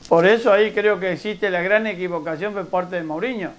Por 0.08 0.26
eso 0.26 0.52
ahí 0.52 0.72
creo 0.72 0.98
que 0.98 1.12
existe 1.12 1.50
la 1.50 1.60
gran 1.60 1.86
equivocación 1.86 2.54
por 2.54 2.66
parte 2.68 2.96
de 2.96 3.02
Mourinho. 3.02 3.50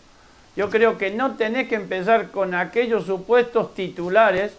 Yo 0.56 0.70
creo 0.70 0.98
que 0.98 1.12
no 1.12 1.36
tenés 1.36 1.68
que 1.68 1.76
empezar 1.76 2.32
con 2.32 2.56
aquellos 2.56 3.06
supuestos 3.06 3.76
titulares 3.76 4.52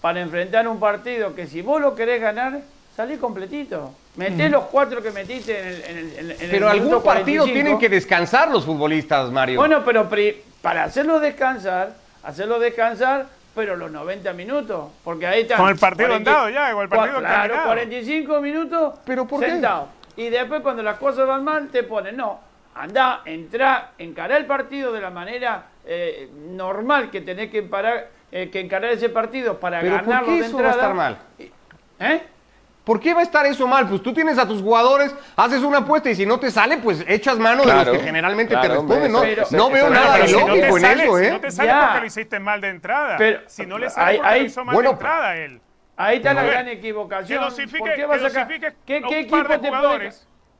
para 0.00 0.20
enfrentar 0.20 0.68
un 0.68 0.78
partido 0.78 1.34
que 1.34 1.46
si 1.46 1.62
vos 1.62 1.80
lo 1.80 1.94
querés 1.94 2.20
ganar, 2.20 2.60
salí 2.94 3.16
completito. 3.16 3.94
Meté 4.16 4.50
los 4.50 4.64
cuatro 4.64 5.02
que 5.02 5.10
metiste 5.10 5.58
en 5.58 5.66
el, 5.66 6.12
en 6.18 6.30
el, 6.30 6.36
Pero 6.50 6.68
algún 6.68 7.02
partido 7.02 7.44
tienen 7.44 7.78
que 7.78 7.88
descansar 7.88 8.50
los 8.50 8.64
futbolistas, 8.64 9.30
Mario. 9.30 9.58
Bueno, 9.58 9.82
pero 9.84 10.08
para 10.60 10.84
hacerlo 10.84 11.20
descansar, 11.20 11.94
hacerlo 12.22 12.58
descansar, 12.58 13.28
pero 13.60 13.76
los 13.76 13.90
90 13.90 14.32
minutos, 14.32 14.90
porque 15.04 15.26
ahí 15.26 15.42
está. 15.42 15.58
Con 15.58 15.68
el 15.68 15.76
partido 15.76 16.14
andado 16.14 16.48
ya, 16.48 16.72
con 16.72 16.82
el 16.82 16.88
partido 16.88 17.18
Claro, 17.18 17.56
45 17.66 18.40
minutos 18.40 18.94
¿Pero 19.04 19.26
por 19.26 19.44
sentado. 19.44 19.88
Y 20.16 20.30
después 20.30 20.62
cuando 20.62 20.82
las 20.82 20.96
cosas 20.96 21.26
van 21.28 21.44
mal, 21.44 21.68
te 21.68 21.82
ponen, 21.82 22.16
no, 22.16 22.40
anda, 22.74 23.20
entra, 23.26 23.90
encará 23.98 24.38
el 24.38 24.46
partido 24.46 24.94
de 24.94 25.02
la 25.02 25.10
manera 25.10 25.64
eh, 25.84 26.30
normal 26.48 27.10
que 27.10 27.20
tenés 27.20 27.50
que, 27.50 27.62
parar, 27.62 28.08
eh, 28.32 28.48
que 28.48 28.60
encarar 28.60 28.92
ese 28.92 29.10
partido 29.10 29.60
para 29.60 29.82
ganarlo 29.82 30.10
¿por 30.10 30.24
qué 30.24 30.40
de 30.40 30.46
eso 30.46 30.56
Va 30.56 30.68
a 30.68 30.70
estar 30.70 30.94
mal? 30.94 31.18
¿Eh? 31.98 32.22
¿Por 32.84 32.98
qué 32.98 33.12
va 33.12 33.20
a 33.20 33.22
estar 33.22 33.44
eso 33.46 33.66
mal? 33.66 33.88
Pues 33.88 34.02
tú 34.02 34.12
tienes 34.12 34.38
a 34.38 34.48
tus 34.48 34.62
jugadores, 34.62 35.14
haces 35.36 35.62
una 35.62 35.78
apuesta 35.78 36.10
y 36.10 36.14
si 36.14 36.24
no 36.24 36.40
te 36.40 36.50
sale, 36.50 36.78
pues 36.78 37.04
echas 37.06 37.38
mano 37.38 37.64
de 37.64 37.74
los 37.74 37.88
que 37.88 38.00
generalmente 38.00 38.56
te 38.56 38.68
responden. 38.68 39.12
No, 39.12 39.22
no 39.50 39.70
veo 39.70 39.90
nada 39.90 40.18
de 40.18 40.32
lógico 40.32 40.78
en 40.78 40.84
eso, 40.84 41.18
¿eh? 41.18 41.24
Si 41.24 41.30
no 41.30 41.40
te 41.40 41.50
sale 41.50 41.72
porque 41.72 42.00
lo 42.00 42.06
hiciste 42.06 42.40
mal 42.40 42.60
de 42.60 42.68
entrada. 42.68 43.16
Pero, 43.18 43.40
si 43.46 43.66
no 43.66 43.78
le 43.78 43.90
sale 43.90 44.18
porque 44.18 44.38
lo 44.38 44.44
hizo 44.44 44.64
mal 44.64 44.82
de 44.82 44.88
entrada 44.88 45.36
él. 45.36 45.60
Ahí 45.96 46.16
está 46.16 46.32
la 46.32 46.42
gran 46.44 46.68
equivocación. 46.68 47.44
¿Por 47.78 47.94
qué 47.94 48.06
vas 48.06 48.36
a? 48.36 48.48
¿Qué, 48.48 48.74
qué 48.86 49.20
equipo 49.20 49.58
te 49.58 49.68
puede... 49.68 50.10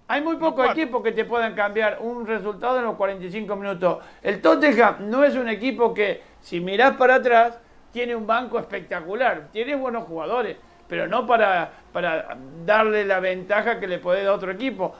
Hay 0.06 0.22
muy 0.22 0.36
pocos 0.36 0.68
equipos 0.70 1.04
que 1.04 1.12
te 1.12 1.24
puedan 1.24 1.54
cambiar 1.54 1.98
un 2.00 2.26
resultado 2.26 2.78
en 2.78 2.84
los 2.84 2.96
45 2.96 3.54
minutos. 3.54 3.98
El 4.22 4.42
Tottenham 4.42 5.08
no 5.08 5.22
es 5.22 5.36
un 5.36 5.48
equipo 5.48 5.94
que, 5.94 6.20
si 6.40 6.58
mirás 6.58 6.96
para 6.96 7.14
atrás, 7.14 7.60
tiene 7.92 8.16
un 8.16 8.26
banco 8.26 8.58
espectacular. 8.58 9.48
Tiene 9.52 9.76
buenos 9.76 10.04
jugadores 10.08 10.56
pero 10.90 11.06
no 11.06 11.24
para, 11.24 11.70
para 11.92 12.36
darle 12.66 13.04
la 13.04 13.20
ventaja 13.20 13.78
que 13.78 13.86
le 13.86 13.98
puede 14.00 14.24
dar 14.24 14.34
otro 14.34 14.50
equipo. 14.50 14.96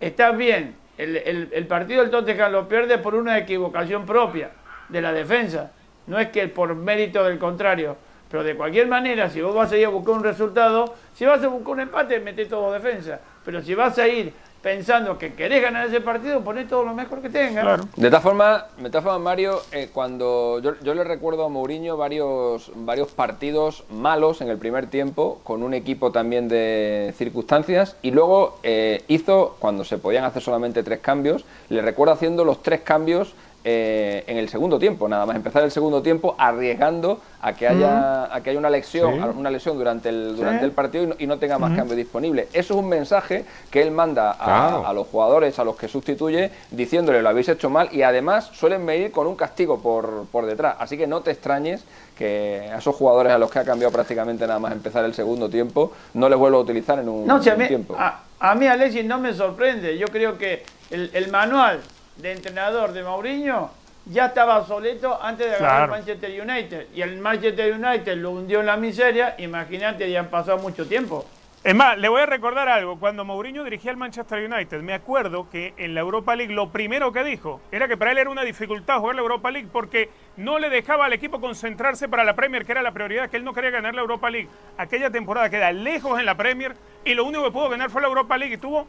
Está 0.00 0.30
bien, 0.30 0.74
el, 0.96 1.66
partido 1.68 2.00
del 2.00 2.10
Tottenham 2.10 2.50
lo 2.50 2.66
pierde 2.66 2.96
por 2.96 3.14
una 3.14 3.36
equivocación 3.36 4.06
propia 4.06 4.50
de 4.88 5.02
la 5.02 5.12
defensa. 5.12 5.70
No 6.06 6.18
es 6.18 6.28
que 6.28 6.48
por 6.48 6.74
mérito 6.74 7.22
del 7.22 7.38
contrario. 7.38 7.96
Pero 8.30 8.42
de 8.42 8.56
cualquier 8.56 8.88
manera, 8.88 9.28
si 9.28 9.42
vos 9.42 9.54
vas 9.54 9.70
a 9.70 9.76
ir 9.76 9.84
a 9.84 9.90
buscar 9.90 10.14
un 10.14 10.24
resultado, 10.24 10.94
si 11.14 11.26
vas 11.26 11.42
a 11.44 11.48
buscar 11.48 11.74
un 11.74 11.80
empate, 11.80 12.20
mete 12.20 12.46
todo 12.46 12.72
defensa. 12.72 13.20
Pero 13.44 13.60
si 13.60 13.74
vas 13.74 13.98
a 13.98 14.08
ir 14.08 14.32
pensando 14.62 15.18
que 15.18 15.34
querés 15.34 15.62
ganar 15.62 15.86
ese 15.86 16.00
partido, 16.00 16.42
poné 16.42 16.64
todo 16.64 16.84
lo 16.84 16.94
mejor 16.94 17.22
que 17.22 17.30
tengas. 17.30 17.80
De 17.96 18.08
todas 18.08 18.22
formas, 18.22 18.64
de 18.76 18.90
todas 18.90 19.04
formas 19.04 19.20
Mario, 19.20 19.60
eh, 19.72 19.90
cuando 19.92 20.60
yo, 20.60 20.74
yo, 20.82 20.94
le 20.94 21.04
recuerdo 21.04 21.44
a 21.44 21.48
Mourinho 21.48 21.96
varios, 21.96 22.72
varios 22.74 23.08
partidos 23.08 23.84
malos 23.90 24.40
en 24.40 24.48
el 24.48 24.58
primer 24.58 24.86
tiempo, 24.86 25.40
con 25.44 25.62
un 25.62 25.74
equipo 25.74 26.12
también 26.12 26.48
de 26.48 27.14
circunstancias, 27.16 27.96
y 28.02 28.10
luego 28.10 28.58
eh, 28.62 29.04
hizo, 29.08 29.56
cuando 29.58 29.84
se 29.84 29.98
podían 29.98 30.24
hacer 30.24 30.42
solamente 30.42 30.82
tres 30.82 31.00
cambios, 31.00 31.44
le 31.68 31.82
recuerdo 31.82 32.14
haciendo 32.14 32.44
los 32.44 32.62
tres 32.62 32.80
cambios 32.80 33.34
eh, 33.70 34.24
en 34.26 34.38
el 34.38 34.48
segundo 34.48 34.78
tiempo, 34.78 35.06
nada 35.10 35.26
más 35.26 35.36
empezar 35.36 35.62
el 35.62 35.70
segundo 35.70 36.00
tiempo 36.00 36.34
arriesgando 36.38 37.20
a 37.42 37.52
que 37.52 37.68
haya, 37.68 38.34
a 38.34 38.40
que 38.40 38.48
haya 38.48 38.58
una 38.58 38.70
lesión, 38.70 39.22
una 39.36 39.50
lesión 39.50 39.76
durante 39.76 40.08
el, 40.08 40.34
durante 40.36 40.64
el 40.64 40.72
partido 40.72 41.14
y 41.18 41.26
no, 41.26 41.38
tenga 41.38 41.58
más 41.58 41.76
cambio 41.76 41.94
disponible. 41.94 42.48
Eso 42.54 42.72
es 42.72 42.80
un 42.80 42.88
mensaje 42.88 43.44
que 43.70 43.82
él 43.82 43.90
manda 43.90 44.30
a, 44.30 44.90
los 44.94 45.06
jugadores 45.08 45.58
a 45.58 45.64
los 45.64 45.76
que 45.76 45.86
sustituye 45.86 46.50
diciéndole 46.70 47.20
lo 47.20 47.28
habéis 47.28 47.50
hecho 47.50 47.68
mal 47.68 47.90
y 47.92 48.00
además 48.00 48.48
suelen 48.54 48.86
medir 48.86 49.12
con 49.12 49.26
un 49.26 49.36
castigo 49.36 49.82
por, 49.82 50.24
por 50.32 50.46
detrás. 50.46 50.76
Así 50.78 50.96
que 50.96 51.06
no 51.06 51.20
te 51.20 51.32
extrañes 51.32 51.84
que 52.16 52.70
a 52.72 52.78
esos 52.78 52.96
jugadores 52.96 53.34
a 53.34 53.38
los 53.38 53.50
que 53.50 53.58
ha 53.58 53.64
cambiado 53.64 53.92
prácticamente 53.92 54.46
nada 54.46 54.60
más 54.60 54.72
empezar 54.72 55.04
el 55.04 55.12
segundo 55.12 55.50
tiempo 55.50 55.92
no 56.14 56.30
les 56.30 56.38
vuelvo 56.38 56.56
a 56.56 56.60
utilizar 56.62 56.98
en 57.00 57.10
un, 57.10 57.26
no, 57.26 57.38
tiempo. 57.38 57.94
A, 57.98 58.22
a, 58.40 58.54
mí 58.54 58.66
Alexis 58.66 59.04
no 59.04 59.18
me 59.18 59.34
sorprende. 59.34 59.98
Yo 59.98 60.06
creo 60.06 60.38
que 60.38 60.62
el, 60.90 61.10
el 61.12 61.30
manual 61.30 61.82
de 62.18 62.32
entrenador 62.32 62.92
de 62.92 63.02
Mourinho 63.02 63.70
ya 64.10 64.26
estaba 64.26 64.58
obsoleto 64.58 65.20
antes 65.22 65.50
de 65.50 65.56
agarrar 65.56 65.84
el 65.84 65.90
Manchester 65.90 66.42
United. 66.42 66.86
Y 66.94 67.02
el 67.02 67.18
Manchester 67.18 67.74
United 67.74 68.16
lo 68.16 68.30
hundió 68.30 68.60
en 68.60 68.66
la 68.66 68.76
miseria. 68.76 69.34
Imagínate, 69.38 70.10
ya 70.10 70.20
han 70.20 70.28
pasado 70.28 70.58
mucho 70.58 70.86
tiempo. 70.86 71.26
Es 71.64 71.74
más, 71.74 71.98
le 71.98 72.08
voy 72.08 72.22
a 72.22 72.26
recordar 72.26 72.68
algo. 72.68 72.98
Cuando 72.98 73.24
Mourinho 73.24 73.64
dirigía 73.64 73.90
al 73.90 73.96
Manchester 73.96 74.50
United, 74.50 74.80
me 74.80 74.94
acuerdo 74.94 75.50
que 75.50 75.74
en 75.76 75.92
la 75.92 76.00
Europa 76.00 76.36
League 76.36 76.54
lo 76.54 76.70
primero 76.70 77.12
que 77.12 77.24
dijo 77.24 77.60
era 77.72 77.88
que 77.88 77.96
para 77.96 78.12
él 78.12 78.18
era 78.18 78.30
una 78.30 78.42
dificultad 78.42 79.00
jugar 79.00 79.16
la 79.16 79.22
Europa 79.22 79.50
League 79.50 79.68
porque 79.70 80.08
no 80.36 80.58
le 80.58 80.70
dejaba 80.70 81.06
al 81.06 81.12
equipo 81.12 81.40
concentrarse 81.40 82.08
para 82.08 82.24
la 82.24 82.36
Premier, 82.36 82.64
que 82.64 82.72
era 82.72 82.80
la 82.80 82.92
prioridad, 82.92 83.28
que 83.28 83.36
él 83.36 83.44
no 83.44 83.52
quería 83.52 83.70
ganar 83.70 83.94
la 83.94 84.02
Europa 84.02 84.30
League. 84.30 84.48
Aquella 84.78 85.10
temporada 85.10 85.50
queda 85.50 85.72
lejos 85.72 86.18
en 86.18 86.26
la 86.26 86.36
Premier 86.36 86.76
y 87.04 87.14
lo 87.14 87.24
único 87.24 87.44
que 87.44 87.50
pudo 87.50 87.68
ganar 87.68 87.90
fue 87.90 88.02
la 88.02 88.08
Europa 88.08 88.38
League 88.38 88.54
y 88.54 88.58
tuvo 88.58 88.86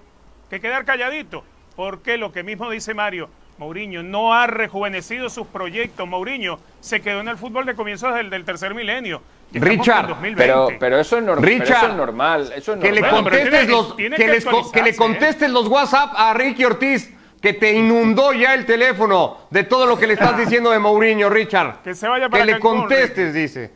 que 0.49 0.61
quedar 0.61 0.85
calladito 0.85 1.43
porque 1.75 2.17
lo 2.17 2.31
que 2.31 2.43
mismo 2.43 2.69
dice 2.69 2.93
Mario, 2.93 3.29
Mourinho 3.57 4.03
no 4.03 4.33
ha 4.33 4.47
rejuvenecido 4.47 5.29
sus 5.29 5.47
proyectos. 5.47 6.07
Mourinho 6.07 6.59
se 6.79 7.01
quedó 7.01 7.19
en 7.19 7.27
el 7.27 7.37
fútbol 7.37 7.65
de 7.65 7.75
comienzos 7.75 8.15
del, 8.15 8.29
del 8.29 8.45
tercer 8.45 8.73
milenio. 8.73 9.21
Richard, 9.51 10.15
pero, 10.37 10.69
pero, 10.79 10.99
eso 10.99 11.17
es, 11.17 11.25
Richard, 11.37 11.95
normal. 11.95 12.51
Eso 12.55 12.73
es 12.73 12.77
normal. 12.77 12.81
Que 12.81 12.91
le 12.91 13.09
contestes, 13.09 13.69
los, 13.69 13.93
que, 13.95 14.09
le 14.81 14.89
¿eh? 14.89 14.95
contestes 14.95 15.49
los 15.49 15.67
WhatsApp 15.67 16.13
a 16.15 16.33
Ricky 16.35 16.65
Ortiz 16.65 17.11
que 17.41 17.53
te 17.53 17.73
inundó 17.73 18.33
ya 18.33 18.53
el 18.53 18.65
teléfono 18.65 19.37
de 19.49 19.63
todo 19.63 19.85
lo 19.85 19.97
que 19.97 20.05
le 20.05 20.13
estás 20.13 20.37
diciendo 20.37 20.69
de 20.69 20.79
Mourinho, 20.79 21.29
Richard. 21.29 21.81
Que 21.81 21.95
se 21.95 22.07
vaya 22.07 22.29
para 22.29 22.45
Que 22.45 22.51
le 22.53 22.59
contestes, 22.59 23.33
dice. 23.33 23.71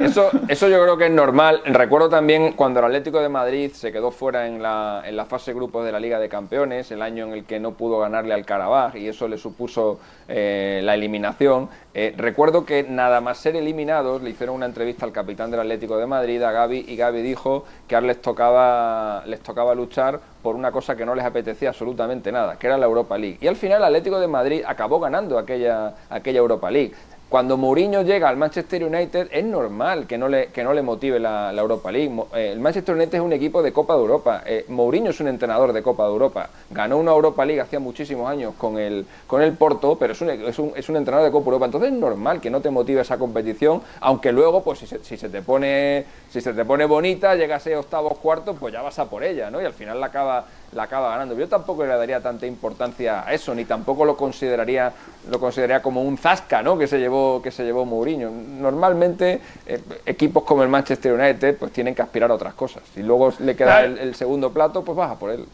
Eso, 0.00 0.30
eso 0.48 0.68
yo 0.68 0.82
creo 0.82 0.96
que 0.96 1.06
es 1.06 1.12
normal. 1.12 1.62
Recuerdo 1.64 2.08
también 2.08 2.52
cuando 2.52 2.80
el 2.80 2.86
Atlético 2.86 3.20
de 3.20 3.28
Madrid 3.28 3.70
se 3.72 3.92
quedó 3.92 4.10
fuera 4.10 4.46
en 4.46 4.62
la, 4.62 5.02
en 5.04 5.16
la 5.16 5.24
fase 5.24 5.52
grupos 5.54 5.84
de 5.84 5.92
la 5.92 6.00
Liga 6.00 6.18
de 6.18 6.28
Campeones, 6.28 6.90
el 6.90 7.02
año 7.02 7.26
en 7.26 7.32
el 7.32 7.44
que 7.44 7.60
no 7.60 7.72
pudo 7.72 7.98
ganarle 7.98 8.34
al 8.34 8.44
Carabaj 8.44 8.96
y 8.96 9.08
eso 9.08 9.28
le 9.28 9.38
supuso 9.38 9.98
eh, 10.28 10.80
la 10.82 10.94
eliminación. 10.94 11.68
Eh, 11.94 12.14
recuerdo 12.16 12.64
que 12.64 12.82
nada 12.82 13.20
más 13.20 13.38
ser 13.38 13.56
eliminados 13.56 14.22
le 14.22 14.30
hicieron 14.30 14.56
una 14.56 14.66
entrevista 14.66 15.06
al 15.06 15.12
capitán 15.12 15.50
del 15.50 15.60
Atlético 15.60 15.96
de 15.96 16.06
Madrid, 16.06 16.42
a 16.42 16.52
Gaby, 16.52 16.84
y 16.88 16.96
Gaby 16.96 17.22
dijo 17.22 17.64
que 17.88 17.94
ahora 17.94 18.08
les 18.08 18.20
tocaba, 18.20 19.24
les 19.26 19.40
tocaba 19.40 19.74
luchar 19.74 20.20
por 20.42 20.54
una 20.54 20.70
cosa 20.70 20.94
que 20.96 21.06
no 21.06 21.14
les 21.14 21.24
apetecía 21.24 21.70
absolutamente 21.70 22.30
nada, 22.30 22.56
que 22.56 22.66
era 22.66 22.76
la 22.78 22.86
Europa 22.86 23.16
League. 23.18 23.38
Y 23.40 23.46
al 23.46 23.56
final 23.56 23.78
el 23.78 23.84
Atlético 23.84 24.20
de 24.20 24.28
Madrid 24.28 24.62
acabó 24.66 25.00
ganando 25.00 25.38
aquella, 25.38 25.94
aquella 26.10 26.38
Europa 26.38 26.70
League. 26.70 26.92
Cuando 27.28 27.56
Mourinho 27.56 28.02
llega 28.02 28.28
al 28.28 28.36
Manchester 28.36 28.84
United 28.84 29.30
es 29.32 29.44
normal 29.44 30.06
que 30.06 30.16
no 30.16 30.28
le, 30.28 30.46
que 30.48 30.62
no 30.62 30.72
le 30.72 30.80
motive 30.80 31.18
la, 31.18 31.52
Europa 31.52 31.90
League. 31.90 32.14
Eh, 32.32 32.52
el 32.52 32.60
Manchester 32.60 32.94
United 32.94 33.14
es 33.14 33.20
un 33.20 33.32
equipo 33.32 33.62
de 33.62 33.72
Copa 33.72 33.94
de 33.94 34.00
Europa. 34.00 34.42
Eh, 34.46 34.64
Mourinho 34.68 35.10
es 35.10 35.18
un 35.18 35.26
entrenador 35.26 35.72
de 35.72 35.82
Copa 35.82 36.04
de 36.04 36.10
Europa. 36.10 36.48
Ganó 36.70 36.98
una 36.98 37.10
Europa 37.10 37.44
League 37.44 37.60
hacía 37.60 37.80
muchísimos 37.80 38.30
años 38.30 38.54
con 38.56 38.78
el, 38.78 39.04
con 39.26 39.42
el 39.42 39.54
Porto, 39.54 39.96
pero 39.98 40.12
es 40.12 40.20
un, 40.20 40.30
es, 40.30 40.58
un, 40.60 40.72
es 40.76 40.88
un 40.88 40.96
entrenador 40.96 41.26
de 41.26 41.32
Copa 41.32 41.46
de 41.46 41.48
Europa. 41.48 41.66
Entonces 41.66 41.92
es 41.92 41.98
normal 41.98 42.40
que 42.40 42.48
no 42.48 42.60
te 42.60 42.70
motive 42.70 43.00
esa 43.00 43.18
competición, 43.18 43.82
aunque 44.00 44.30
luego, 44.30 44.62
pues 44.62 44.78
si 44.78 44.86
se, 44.86 45.02
si 45.02 45.16
se 45.16 45.28
te 45.28 45.42
pone 45.42 46.04
si 46.30 46.40
se 46.40 46.52
te 46.52 46.64
pone 46.64 46.84
bonita, 46.84 47.34
llegas 47.34 47.66
a 47.66 47.78
octavos, 47.78 48.18
cuartos, 48.18 48.56
pues 48.60 48.72
ya 48.72 48.82
vas 48.82 48.98
a 48.98 49.08
por 49.08 49.24
ella, 49.24 49.50
¿no? 49.50 49.60
Y 49.60 49.64
al 49.64 49.72
final 49.72 49.98
la 49.98 50.06
acaba 50.06 50.44
la 50.72 50.84
acaba 50.84 51.10
ganando. 51.10 51.34
Yo 51.36 51.48
tampoco 51.48 51.84
le 51.84 51.94
daría 51.94 52.20
tanta 52.20 52.46
importancia 52.46 53.26
a 53.26 53.32
eso, 53.32 53.54
ni 53.54 53.64
tampoco 53.64 54.04
lo 54.04 54.16
consideraría, 54.16 54.92
lo 55.30 55.38
consideraría 55.38 55.82
como 55.82 56.02
un 56.02 56.18
zasca, 56.18 56.62
¿no? 56.62 56.76
Que 56.76 56.86
se 56.86 56.98
llevó, 56.98 57.40
que 57.42 57.50
se 57.50 57.64
llevó 57.64 57.84
Mourinho. 57.84 58.30
Normalmente 58.30 59.40
eh, 59.66 59.80
equipos 60.04 60.44
como 60.44 60.62
el 60.62 60.68
Manchester 60.68 61.12
United, 61.12 61.56
pues 61.56 61.72
tienen 61.72 61.94
que 61.94 62.02
aspirar 62.02 62.30
a 62.30 62.34
otras 62.34 62.54
cosas. 62.54 62.82
Si 62.94 63.02
luego 63.02 63.32
le 63.38 63.56
queda 63.56 63.84
el, 63.84 64.14
segundo 64.14 64.52
plato, 64.52 64.84
pues 64.84 64.96
baja 64.96 65.16
por 65.16 65.30
él. 65.30 65.46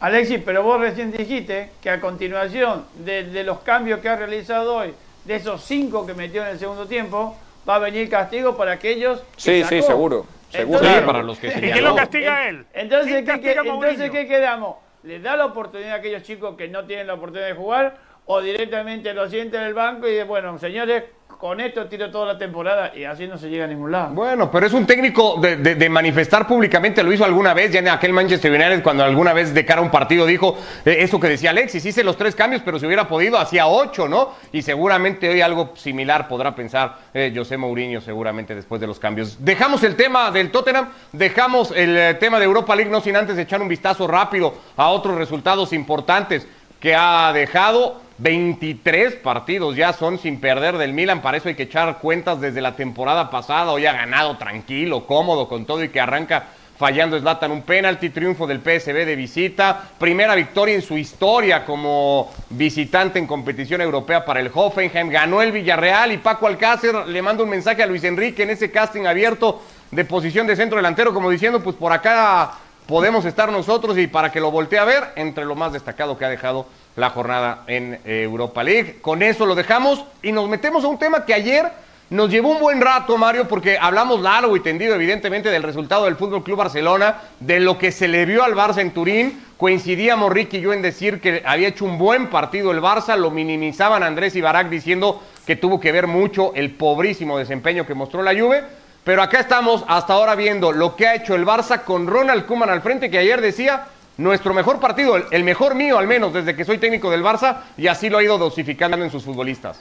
Alexis, 0.00 0.40
pero 0.44 0.62
vos 0.62 0.80
recién 0.80 1.12
dijiste 1.12 1.70
que 1.80 1.90
a 1.90 2.00
continuación 2.00 2.84
de, 2.96 3.44
los 3.44 3.60
cambios 3.60 4.00
que 4.00 4.08
ha 4.08 4.16
realizado 4.16 4.76
hoy, 4.76 4.94
de 5.24 5.36
esos 5.36 5.62
cinco 5.64 6.04
que 6.04 6.14
metió 6.14 6.42
en 6.42 6.48
el 6.48 6.58
segundo 6.58 6.86
tiempo, 6.86 7.36
va 7.68 7.76
a 7.76 7.78
venir 7.78 8.10
castigo 8.10 8.56
para 8.56 8.72
aquellos. 8.72 9.22
Sí, 9.36 9.64
sí, 9.64 9.82
seguro. 9.82 10.26
Seguro. 10.54 10.80
para 11.06 11.22
los 11.22 11.38
que 11.38 11.48
¿Y 11.48 11.70
quién 11.72 11.84
lo 11.84 11.94
castiga 11.94 12.48
él? 12.48 12.66
Entonces, 12.72 13.24
¿qué, 13.24 13.52
entonces 13.52 14.10
¿qué 14.10 14.26
quedamos? 14.26 14.76
¿Le 15.02 15.20
da 15.20 15.36
la 15.36 15.46
oportunidad 15.46 15.92
a 15.92 15.96
aquellos 15.96 16.22
chicos 16.22 16.56
que 16.56 16.68
no 16.68 16.84
tienen 16.84 17.06
la 17.06 17.14
oportunidad 17.14 17.48
de 17.48 17.54
jugar? 17.54 17.96
¿O 18.26 18.40
directamente 18.40 19.12
lo 19.12 19.28
siente 19.28 19.56
en 19.58 19.64
el 19.64 19.74
banco 19.74 20.08
y 20.08 20.12
dice, 20.12 20.24
bueno, 20.24 20.58
señores, 20.58 21.04
con 21.38 21.60
esto 21.60 21.86
tiro 21.86 22.10
toda 22.10 22.26
la 22.32 22.38
temporada 22.38 22.92
y 22.94 23.04
así 23.04 23.26
no 23.26 23.38
se 23.38 23.48
llega 23.48 23.64
a 23.64 23.68
ningún 23.68 23.92
lado. 23.92 24.14
Bueno, 24.14 24.50
pero 24.50 24.66
es 24.66 24.72
un 24.72 24.86
técnico 24.86 25.40
de, 25.40 25.88
manifestar 25.88 26.46
públicamente, 26.46 27.02
lo 27.02 27.12
hizo 27.12 27.24
alguna 27.24 27.54
vez, 27.54 27.72
ya 27.72 27.80
en 27.80 27.88
aquel 27.88 28.12
Manchester 28.12 28.50
United, 28.50 28.82
cuando 28.82 29.04
alguna 29.04 29.32
vez 29.32 29.54
de 29.54 29.64
cara 29.64 29.80
a 29.80 29.84
un 29.84 29.90
partido 29.90 30.26
dijo 30.26 30.56
eh, 30.84 30.96
eso 31.00 31.20
que 31.20 31.28
decía 31.28 31.50
Alexis, 31.50 31.84
hice 31.84 32.04
los 32.04 32.16
tres 32.16 32.34
cambios, 32.34 32.62
pero 32.64 32.78
si 32.78 32.86
hubiera 32.86 33.06
podido, 33.08 33.38
hacía 33.38 33.66
ocho, 33.66 34.08
¿no? 34.08 34.34
Y 34.52 34.62
seguramente 34.62 35.28
hoy 35.28 35.40
algo 35.40 35.72
similar 35.76 36.28
podrá 36.28 36.54
pensar 36.54 36.96
eh, 37.12 37.32
José 37.34 37.56
Mourinho, 37.56 38.00
seguramente 38.00 38.54
después 38.54 38.80
de 38.80 38.86
los 38.86 38.98
cambios. 38.98 39.44
Dejamos 39.44 39.82
el 39.84 39.96
tema 39.96 40.30
del 40.30 40.50
Tottenham, 40.50 40.90
dejamos 41.12 41.70
el 41.72 41.96
eh, 41.96 42.14
tema 42.14 42.38
de 42.38 42.44
Europa 42.44 42.74
League, 42.74 42.90
no 42.90 43.00
sin 43.00 43.16
antes 43.16 43.36
echar 43.38 43.60
un 43.60 43.68
vistazo 43.68 44.06
rápido 44.06 44.54
a 44.76 44.88
otros 44.88 45.16
resultados 45.16 45.72
importantes 45.72 46.46
que 46.80 46.94
ha 46.94 47.32
dejado. 47.32 48.03
23 48.18 49.16
partidos 49.16 49.74
ya 49.76 49.92
son 49.92 50.18
sin 50.18 50.40
perder 50.40 50.78
del 50.78 50.92
Milan, 50.92 51.20
para 51.20 51.36
eso 51.36 51.48
hay 51.48 51.54
que 51.54 51.64
echar 51.64 51.98
cuentas 51.98 52.40
desde 52.40 52.60
la 52.60 52.76
temporada 52.76 53.30
pasada, 53.30 53.72
hoy 53.72 53.86
ha 53.86 53.92
ganado 53.92 54.36
tranquilo, 54.36 55.06
cómodo 55.06 55.48
con 55.48 55.64
todo 55.64 55.82
y 55.82 55.88
que 55.88 56.00
arranca 56.00 56.44
fallando 56.76 57.18
Zlatan. 57.18 57.50
Un 57.50 57.62
penalti, 57.62 58.10
triunfo 58.10 58.46
del 58.46 58.60
PSB 58.60 59.04
de 59.04 59.16
visita, 59.16 59.90
primera 59.98 60.34
victoria 60.34 60.74
en 60.74 60.82
su 60.82 60.96
historia 60.96 61.64
como 61.64 62.32
visitante 62.50 63.18
en 63.18 63.26
competición 63.26 63.80
europea 63.80 64.24
para 64.24 64.40
el 64.40 64.50
Hoffenheim, 64.52 65.08
ganó 65.08 65.42
el 65.42 65.52
Villarreal 65.52 66.12
y 66.12 66.18
Paco 66.18 66.46
Alcácer 66.46 67.06
le 67.06 67.22
manda 67.22 67.42
un 67.42 67.50
mensaje 67.50 67.82
a 67.82 67.86
Luis 67.86 68.04
Enrique 68.04 68.42
en 68.42 68.50
ese 68.50 68.70
casting 68.70 69.06
abierto 69.06 69.62
de 69.90 70.04
posición 70.04 70.46
de 70.46 70.56
centro 70.56 70.76
delantero 70.76 71.14
como 71.14 71.30
diciendo 71.30 71.62
pues 71.62 71.76
por 71.76 71.92
acá 71.92 72.52
podemos 72.86 73.24
estar 73.24 73.50
nosotros 73.50 73.96
y 73.98 74.06
para 74.06 74.30
que 74.30 74.40
lo 74.40 74.50
voltee 74.50 74.78
a 74.78 74.84
ver 74.84 75.04
entre 75.16 75.44
lo 75.44 75.54
más 75.54 75.72
destacado 75.72 76.18
que 76.18 76.24
ha 76.24 76.28
dejado 76.28 76.66
la 76.96 77.10
jornada 77.10 77.64
en 77.66 78.00
eh, 78.04 78.22
Europa 78.22 78.62
League. 78.62 78.98
Con 79.00 79.22
eso 79.22 79.46
lo 79.46 79.54
dejamos 79.54 80.04
y 80.22 80.32
nos 80.32 80.48
metemos 80.48 80.84
a 80.84 80.88
un 80.88 80.98
tema 80.98 81.24
que 81.24 81.34
ayer 81.34 81.70
nos 82.10 82.30
llevó 82.30 82.50
un 82.50 82.60
buen 82.60 82.80
rato, 82.80 83.16
Mario, 83.16 83.48
porque 83.48 83.78
hablamos 83.78 84.20
largo 84.20 84.54
y 84.56 84.60
tendido, 84.60 84.94
evidentemente, 84.94 85.48
del 85.48 85.62
resultado 85.62 86.04
del 86.04 86.16
Fútbol 86.16 86.44
Club 86.44 86.58
Barcelona, 86.58 87.16
de 87.40 87.60
lo 87.60 87.78
que 87.78 87.90
se 87.90 88.08
le 88.08 88.26
vio 88.26 88.44
al 88.44 88.54
Barça 88.54 88.80
en 88.80 88.92
Turín. 88.92 89.42
Coincidíamos 89.56 90.30
Ricky 90.30 90.58
y 90.58 90.60
yo 90.60 90.72
en 90.72 90.82
decir 90.82 91.20
que 91.20 91.42
había 91.46 91.68
hecho 91.68 91.86
un 91.86 91.96
buen 91.96 92.28
partido 92.28 92.70
el 92.72 92.82
Barça, 92.82 93.16
lo 93.16 93.30
minimizaban 93.30 94.02
Andrés 94.02 94.36
y 94.36 94.42
Barak 94.42 94.68
diciendo 94.68 95.22
que 95.46 95.56
tuvo 95.56 95.80
que 95.80 95.92
ver 95.92 96.06
mucho 96.06 96.52
el 96.54 96.72
pobrísimo 96.72 97.38
desempeño 97.38 97.86
que 97.86 97.94
mostró 97.94 98.22
la 98.22 98.38
Juve. 98.38 98.62
Pero 99.02 99.22
acá 99.22 99.40
estamos 99.40 99.84
hasta 99.88 100.12
ahora 100.12 100.34
viendo 100.34 100.72
lo 100.72 100.96
que 100.96 101.06
ha 101.06 101.14
hecho 101.14 101.34
el 101.34 101.46
Barça 101.46 101.84
con 101.84 102.06
Ronald 102.06 102.46
Koeman 102.46 102.70
al 102.70 102.80
frente, 102.80 103.10
que 103.10 103.18
ayer 103.18 103.40
decía 103.40 103.86
nuestro 104.16 104.54
mejor 104.54 104.80
partido, 104.80 105.16
el 105.16 105.44
mejor 105.44 105.74
mío 105.74 105.98
al 105.98 106.06
menos 106.06 106.32
desde 106.32 106.54
que 106.54 106.64
soy 106.64 106.78
técnico 106.78 107.10
del 107.10 107.22
Barça 107.22 107.62
y 107.76 107.88
así 107.88 108.08
lo 108.08 108.18
ha 108.18 108.22
ido 108.22 108.38
dosificando 108.38 108.96
en 108.96 109.10
sus 109.10 109.24
futbolistas. 109.24 109.80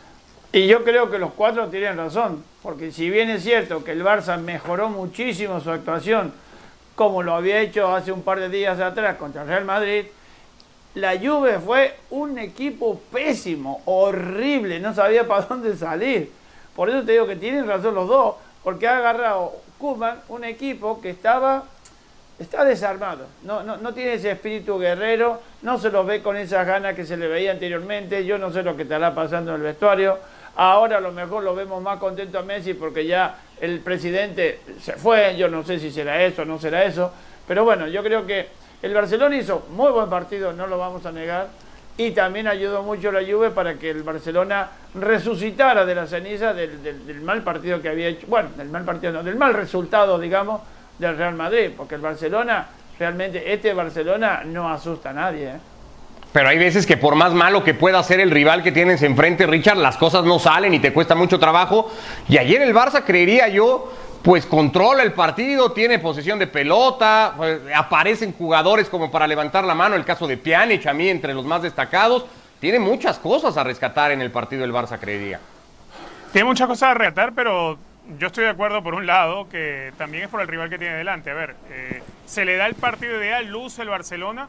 Y 0.52 0.68
yo 0.68 0.84
creo 0.84 1.10
que 1.10 1.18
los 1.18 1.34
cuatro 1.34 1.68
tienen 1.70 1.98
razón, 1.98 2.44
porque 2.62 2.92
si 2.92 3.10
bien 3.10 3.30
es 3.30 3.44
cierto 3.44 3.84
que 3.84 3.92
el 3.92 4.04
Barça 4.04 4.38
mejoró 4.38 4.90
muchísimo 4.90 5.60
su 5.60 5.72
actuación, 5.72 6.34
como 6.96 7.24
lo 7.24 7.34
había 7.34 7.60
hecho 7.60 7.94
hace 7.94 8.12
un 8.12 8.22
par 8.22 8.40
de 8.40 8.50
días 8.50 8.80
atrás 8.80 9.18
contra 9.18 9.42
el 9.42 9.48
Real 9.48 9.66
Madrid, 9.66 10.06
la 10.96 11.18
Juve 11.18 11.60
fue 11.60 11.96
un 12.12 12.38
equipo 12.38 13.02
pésimo, 13.12 13.82
horrible, 13.86 14.80
no 14.80 14.94
sabía 14.94 15.28
para 15.28 15.46
dónde 15.46 15.76
salir. 15.76 16.32
Por 16.76 16.90
eso 16.90 17.04
te 17.04 17.14
digo 17.14 17.28
que 17.28 17.36
tienen 17.36 17.68
razón 17.68 17.96
los 17.96 18.08
dos. 18.08 18.36
porque 18.64 18.88
ha 18.88 18.98
agarrado 18.98 19.54
Kuman 19.78 20.22
un 20.30 20.44
equipo 20.44 21.02
que 21.02 21.10
estaba 21.10 21.64
está 22.40 22.66
desarmado, 22.66 23.28
no, 23.44 23.64
no, 23.64 23.78
no, 23.78 23.94
tiene 23.94 24.14
ese 24.14 24.32
espíritu 24.32 24.80
guerrero, 24.80 25.40
no 25.62 25.78
se 25.78 25.92
lo 25.92 26.04
ve 26.04 26.22
con 26.22 26.36
esas 26.36 26.66
ganas 26.66 26.96
que 26.96 27.06
se 27.06 27.16
le 27.16 27.28
veía 27.28 27.52
anteriormente, 27.52 28.26
yo 28.26 28.38
no 28.38 28.52
sé 28.52 28.64
lo 28.64 28.76
que 28.76 28.84
estará 28.84 29.14
pasando 29.14 29.52
en 29.52 29.58
el 29.58 29.64
vestuario, 29.64 30.18
ahora 30.56 30.98
a 30.98 31.02
lo 31.02 31.12
mejor 31.12 31.44
lo 31.44 31.54
vemos 31.54 31.82
más 31.82 32.00
contento 32.00 32.40
a 32.40 32.44
Messi 32.44 32.74
porque 32.74 33.06
ya 33.06 33.36
el 33.62 33.80
presidente 33.82 34.62
se 34.82 34.94
fue, 34.94 35.36
yo 35.38 35.48
no 35.48 35.64
sé 35.64 35.80
si 35.80 35.92
será 35.92 36.24
eso 36.24 36.42
o 36.42 36.46
no 36.46 36.60
será 36.60 36.84
eso, 36.84 37.14
pero 37.48 37.64
bueno, 37.64 37.88
yo 37.88 38.04
creo 38.04 38.26
que 38.26 38.48
el 38.82 38.94
Barcelona 38.94 39.38
hizo 39.38 39.68
muy 39.70 39.92
buen 39.92 40.10
partido, 40.10 40.54
no 40.54 40.68
lo 40.68 40.78
vamos 40.78 41.06
a 41.06 41.12
negar, 41.12 41.48
y 41.96 42.12
también 42.12 42.48
ayudó 42.48 42.82
mucho 42.82 43.12
la 43.12 43.22
Juve 43.22 43.52
para 43.52 43.76
que 43.76 43.92
el 43.92 44.02
Barcelona 44.02 44.72
resucitara 44.96 45.86
de 45.86 45.94
la 45.94 46.08
ceniza 46.08 46.52
del, 46.52 46.82
del 46.82 47.22
mal 47.22 47.44
partido 47.44 47.80
que 47.80 47.90
había 47.90 48.08
hecho, 48.08 48.26
bueno, 48.28 48.50
del 48.58 48.70
mal 48.70 48.84
partido, 48.84 49.14
no, 49.14 49.24
del 49.24 49.36
mal 49.36 49.54
resultado, 49.54 50.18
digamos, 50.18 50.62
del 50.98 51.18
Real 51.18 51.34
Madrid, 51.34 51.72
porque 51.76 51.96
el 51.96 52.02
Barcelona, 52.02 52.68
realmente 53.00 53.54
este 53.54 53.74
Barcelona 53.74 54.44
no 54.46 54.70
asusta 54.70 55.10
a 55.10 55.14
nadie. 55.14 55.48
¿eh? 55.48 55.60
Pero 56.32 56.50
hay 56.50 56.58
veces 56.58 56.86
que 56.86 56.98
por 56.98 57.16
más 57.16 57.34
malo 57.34 57.64
que 57.64 57.74
pueda 57.74 58.02
ser 58.04 58.20
el 58.20 58.32
rival 58.32 58.64
que 58.64 58.72
tienes 58.72 59.04
enfrente, 59.04 59.46
Richard, 59.46 59.78
las 59.78 59.98
cosas 59.98 60.26
no 60.26 60.40
salen 60.40 60.74
y 60.74 60.80
te 60.80 60.92
cuesta 60.92 61.14
mucho 61.14 61.40
trabajo. 61.40 61.92
Y 62.28 62.38
ayer 62.38 62.62
el 62.62 62.74
Barça, 62.74 63.04
creería 63.04 63.48
yo, 63.50 63.94
pues 64.24 64.46
controla 64.46 65.04
el 65.04 65.14
partido, 65.14 65.74
tiene 65.74 66.00
posesión 66.00 66.40
de 66.40 66.48
pelota, 66.48 67.34
pues, 67.38 67.60
aparecen 67.76 68.34
jugadores 68.34 68.90
como 68.90 69.12
para 69.12 69.28
levantar 69.28 69.64
la 69.64 69.76
mano, 69.76 69.96
el 69.96 70.06
caso 70.06 70.26
de 70.26 70.38
Pjanic 70.38 70.88
a 70.88 70.94
mí 70.94 71.08
entre 71.08 71.36
los 71.36 71.46
más 71.46 71.62
destacados. 71.62 72.26
Tiene 72.60 72.80
muchas 72.80 73.20
cosas 73.20 73.56
a 73.58 73.64
rescatar 73.64 74.12
en 74.12 74.22
el 74.22 74.32
partido 74.32 74.62
del 74.62 74.74
Barça, 74.74 74.98
creería. 74.98 75.40
Tiene 76.32 76.48
muchas 76.48 76.68
cosas 76.68 76.90
a 76.90 76.94
rescatar, 76.96 77.34
pero 77.36 77.78
yo 78.20 78.28
estoy 78.28 78.44
de 78.44 78.50
acuerdo 78.50 78.84
por 78.84 78.96
un 78.96 79.06
lado 79.06 79.48
que 79.50 79.94
también 79.98 80.26
es 80.26 80.30
por 80.30 80.42
el 80.42 80.48
rival 80.48 80.70
que 80.70 80.78
tiene 80.78 80.96
delante. 80.96 81.32
A 81.32 81.34
ver, 81.34 81.56
eh, 81.70 82.02
se 82.26 82.46
le 82.46 82.58
da 82.58 82.66
el 82.66 82.76
partido 82.76 83.18
ideal, 83.18 83.48
luce 83.48 83.82
el 83.82 83.90
Barcelona, 83.90 84.48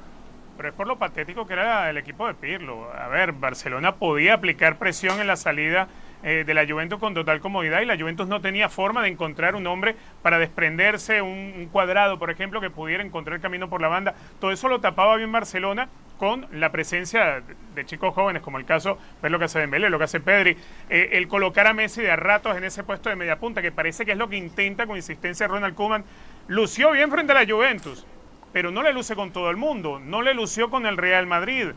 pero 0.56 0.68
es 0.68 0.74
por 0.74 0.86
lo 0.86 0.96
patético 0.96 1.46
que 1.46 1.54
era 1.54 1.88
el 1.90 1.96
equipo 1.96 2.26
de 2.26 2.34
Pirlo. 2.34 2.90
A 2.92 3.08
ver, 3.08 3.32
Barcelona 3.32 3.96
podía 3.96 4.34
aplicar 4.34 4.76
presión 4.76 5.20
en 5.20 5.26
la 5.26 5.36
salida 5.36 5.88
eh, 6.22 6.44
de 6.46 6.54
la 6.54 6.66
Juventus 6.66 6.98
con 6.98 7.14
total 7.14 7.40
comodidad 7.40 7.80
y 7.80 7.84
la 7.84 7.98
Juventus 7.98 8.26
no 8.26 8.40
tenía 8.40 8.68
forma 8.68 9.02
de 9.02 9.08
encontrar 9.08 9.54
un 9.54 9.66
hombre 9.66 9.94
para 10.22 10.38
desprenderse, 10.38 11.20
un, 11.20 11.68
cuadrado, 11.70 12.18
por 12.18 12.30
ejemplo, 12.30 12.60
que 12.60 12.70
pudiera 12.70 13.04
encontrar 13.04 13.40
camino 13.40 13.68
por 13.68 13.80
la 13.80 13.88
banda. 13.88 14.14
Todo 14.40 14.50
eso 14.50 14.68
lo 14.68 14.80
tapaba 14.80 15.16
bien 15.16 15.30
Barcelona 15.32 15.88
con 16.18 16.46
la 16.52 16.70
presencia 16.70 17.42
de 17.74 17.86
chicos 17.86 18.14
jóvenes, 18.14 18.42
como 18.42 18.58
el 18.58 18.64
caso, 18.64 18.98
ver 19.22 19.32
lo 19.32 19.38
que 19.38 19.46
hace 19.46 19.58
Dembélé, 19.58 19.90
lo 19.90 19.98
que 19.98 20.04
hace 20.04 20.20
Pedri, 20.20 20.56
eh, 20.88 21.10
el 21.12 21.28
colocar 21.28 21.66
a 21.66 21.74
Messi 21.74 22.02
de 22.02 22.10
a 22.10 22.16
ratos 22.16 22.56
en 22.56 22.64
ese 22.64 22.84
puesto 22.84 23.08
de 23.08 23.16
media 23.16 23.38
punta, 23.38 23.62
que 23.62 23.72
parece 23.72 24.04
que 24.04 24.12
es 24.12 24.18
lo 24.18 24.28
que 24.28 24.36
intenta 24.36 24.86
con 24.86 24.96
insistencia 24.96 25.46
Ronald 25.46 25.74
Koeman, 25.74 26.04
lució 26.48 26.92
bien 26.92 27.10
frente 27.10 27.32
a 27.32 27.42
la 27.42 27.50
Juventus, 27.50 28.06
pero 28.52 28.70
no 28.70 28.82
le 28.82 28.92
luce 28.92 29.16
con 29.16 29.32
todo 29.32 29.50
el 29.50 29.56
mundo, 29.56 29.98
no 29.98 30.22
le 30.22 30.34
lució 30.34 30.70
con 30.70 30.86
el 30.86 30.96
Real 30.96 31.26
Madrid. 31.26 31.70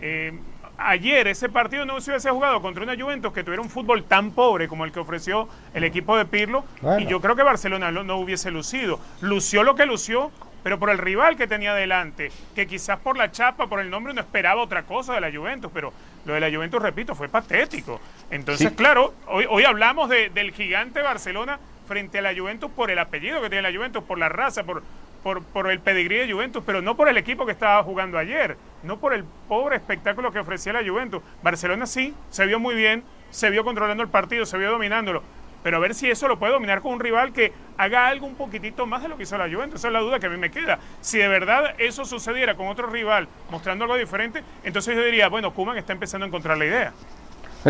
Eh, 0.00 0.32
ayer 0.78 1.28
ese 1.28 1.48
partido 1.48 1.84
no 1.84 2.00
se 2.00 2.10
hubiese 2.10 2.30
jugado 2.30 2.60
contra 2.60 2.82
una 2.82 2.96
Juventus 2.96 3.32
que 3.32 3.44
tuviera 3.44 3.62
un 3.62 3.70
fútbol 3.70 4.04
tan 4.04 4.32
pobre 4.32 4.68
como 4.68 4.84
el 4.84 4.92
que 4.92 5.00
ofreció 5.00 5.48
el 5.74 5.84
equipo 5.84 6.16
de 6.16 6.24
Pirlo, 6.24 6.64
y 6.98 7.06
yo 7.06 7.20
creo 7.20 7.36
que 7.36 7.42
Barcelona 7.42 7.90
no, 7.90 8.16
hubiese 8.16 8.50
lucido. 8.50 8.98
Lució 9.20 9.62
lo 9.62 9.74
que 9.74 9.86
lució, 9.86 10.30
pero 10.62 10.78
por 10.78 10.90
el 10.90 10.98
rival 10.98 11.36
que 11.36 11.46
tenía 11.46 11.74
delante, 11.74 12.30
que 12.54 12.66
quizás 12.66 12.98
por 13.00 13.16
la 13.16 13.30
chapa, 13.30 13.66
por 13.66 13.80
el 13.80 13.90
nombre, 13.90 14.14
no 14.14 14.20
esperaba 14.20 14.62
otra 14.62 14.84
cosa 14.84 15.14
de 15.14 15.20
la 15.20 15.30
Juventus, 15.30 15.70
pero 15.72 15.92
lo 16.24 16.34
de 16.34 16.40
la 16.40 16.50
Juventus, 16.50 16.80
repito, 16.80 17.14
fue 17.14 17.28
patético. 17.28 18.00
Entonces, 18.30 18.72
claro, 18.72 19.14
hoy, 19.26 19.46
hoy 19.48 19.64
hablamos 19.64 20.08
del 20.08 20.52
gigante 20.52 21.02
Barcelona 21.02 21.58
frente 21.86 22.18
a 22.18 22.22
la 22.22 22.34
Juventus 22.34 22.70
por 22.70 22.90
el 22.90 22.98
apellido 22.98 23.42
que 23.42 23.50
tiene 23.50 23.68
la 23.68 23.76
Juventus, 23.76 24.04
por 24.04 24.18
la 24.18 24.28
raza, 24.28 24.62
por, 24.64 24.82
por, 25.22 25.42
por 25.42 25.70
el 25.70 25.80
pedigrí 25.80 26.18
de 26.18 26.32
Juventus, 26.32 26.62
pero 26.64 26.80
no 26.80 26.96
por 26.96 27.08
el 27.08 27.16
equipo 27.16 27.44
que 27.44 27.52
estaba 27.52 27.82
jugando 27.82 28.18
ayer, 28.18 28.56
no 28.82 28.98
por 28.98 29.14
el 29.14 29.24
pobre 29.48 29.76
espectáculo 29.76 30.32
que 30.32 30.38
ofrecía 30.38 30.72
la 30.72 30.88
Juventus. 30.88 31.22
Barcelona 31.42 31.86
sí, 31.86 32.14
se 32.30 32.46
vio 32.46 32.58
muy 32.58 32.74
bien, 32.74 33.02
se 33.30 33.50
vio 33.50 33.64
controlando 33.64 34.02
el 34.02 34.08
partido, 34.08 34.46
se 34.46 34.58
vio 34.58 34.70
dominándolo, 34.70 35.22
pero 35.62 35.76
a 35.76 35.80
ver 35.80 35.94
si 35.94 36.10
eso 36.10 36.28
lo 36.28 36.38
puede 36.38 36.52
dominar 36.52 36.80
con 36.80 36.92
un 36.92 37.00
rival 37.00 37.32
que 37.32 37.52
haga 37.76 38.08
algo 38.08 38.26
un 38.26 38.34
poquitito 38.34 38.86
más 38.86 39.02
de 39.02 39.08
lo 39.08 39.16
que 39.16 39.24
hizo 39.24 39.38
la 39.38 39.48
Juventus. 39.48 39.80
Esa 39.80 39.88
es 39.88 39.92
la 39.92 40.00
duda 40.00 40.18
que 40.18 40.26
a 40.26 40.30
mí 40.30 40.36
me 40.36 40.50
queda. 40.50 40.78
Si 41.00 41.18
de 41.18 41.28
verdad 41.28 41.74
eso 41.78 42.04
sucediera 42.04 42.54
con 42.54 42.68
otro 42.68 42.88
rival 42.88 43.28
mostrando 43.50 43.84
algo 43.84 43.96
diferente, 43.96 44.42
entonces 44.64 44.96
yo 44.96 45.02
diría, 45.02 45.28
bueno, 45.28 45.52
Kuman 45.52 45.76
está 45.78 45.92
empezando 45.92 46.24
a 46.24 46.28
encontrar 46.28 46.58
la 46.58 46.66
idea. 46.66 46.92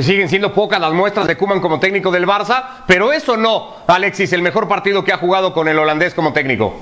Siguen 0.01 0.29
siendo 0.29 0.55
pocas 0.55 0.81
las 0.81 0.93
muestras 0.93 1.27
de 1.27 1.37
Kuman 1.37 1.61
como 1.61 1.79
técnico 1.79 2.11
del 2.11 2.27
Barça, 2.27 2.85
pero 2.87 3.13
eso 3.13 3.37
no, 3.37 3.75
Alexis, 3.87 4.33
el 4.33 4.41
mejor 4.41 4.67
partido 4.67 5.05
que 5.05 5.13
ha 5.13 5.19
jugado 5.19 5.53
con 5.53 5.69
el 5.69 5.79
holandés 5.79 6.15
como 6.15 6.33
técnico. 6.33 6.75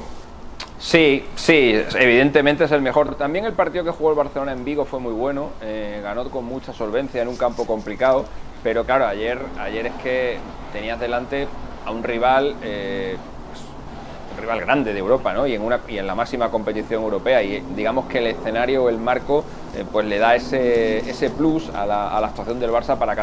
Sí, 0.78 1.26
sí, 1.34 1.78
evidentemente 1.94 2.64
es 2.64 2.72
el 2.72 2.80
mejor. 2.80 3.16
También 3.16 3.44
el 3.44 3.52
partido 3.52 3.84
que 3.84 3.90
jugó 3.90 4.10
el 4.10 4.16
Barcelona 4.16 4.52
en 4.52 4.64
Vigo 4.64 4.86
fue 4.86 4.98
muy 4.98 5.12
bueno, 5.12 5.50
eh, 5.60 6.00
ganó 6.02 6.30
con 6.30 6.46
mucha 6.46 6.72
solvencia 6.72 7.20
en 7.20 7.28
un 7.28 7.36
campo 7.36 7.66
complicado, 7.66 8.24
pero 8.62 8.84
claro, 8.84 9.06
ayer, 9.06 9.38
ayer 9.58 9.86
es 9.86 9.92
que 9.94 10.38
tenías 10.72 11.00
delante 11.00 11.48
a 11.86 11.90
un 11.92 12.02
rival, 12.02 12.56
eh, 12.62 13.16
pues, 13.48 14.40
rival 14.40 14.60
grande 14.60 14.92
de 14.92 14.98
Europa, 14.98 15.32
¿no? 15.32 15.46
Y 15.46 15.54
en, 15.54 15.62
una, 15.62 15.80
y 15.88 15.98
en 15.98 16.06
la 16.06 16.14
máxima 16.14 16.50
competición 16.50 17.02
europea, 17.02 17.42
y 17.42 17.60
digamos 17.74 18.06
que 18.06 18.18
el 18.18 18.26
escenario 18.28 18.88
el 18.88 18.98
marco 18.98 19.44
eh, 19.76 19.84
pues 19.90 20.06
le 20.06 20.18
da 20.18 20.34
ese, 20.34 20.98
ese 20.98 21.30
plus 21.30 21.70
a 21.70 21.86
la, 21.86 22.08
a 22.16 22.20
la 22.20 22.28
actuación 22.28 22.60
del 22.60 22.70
Barça 22.70 22.98
para, 22.98 23.14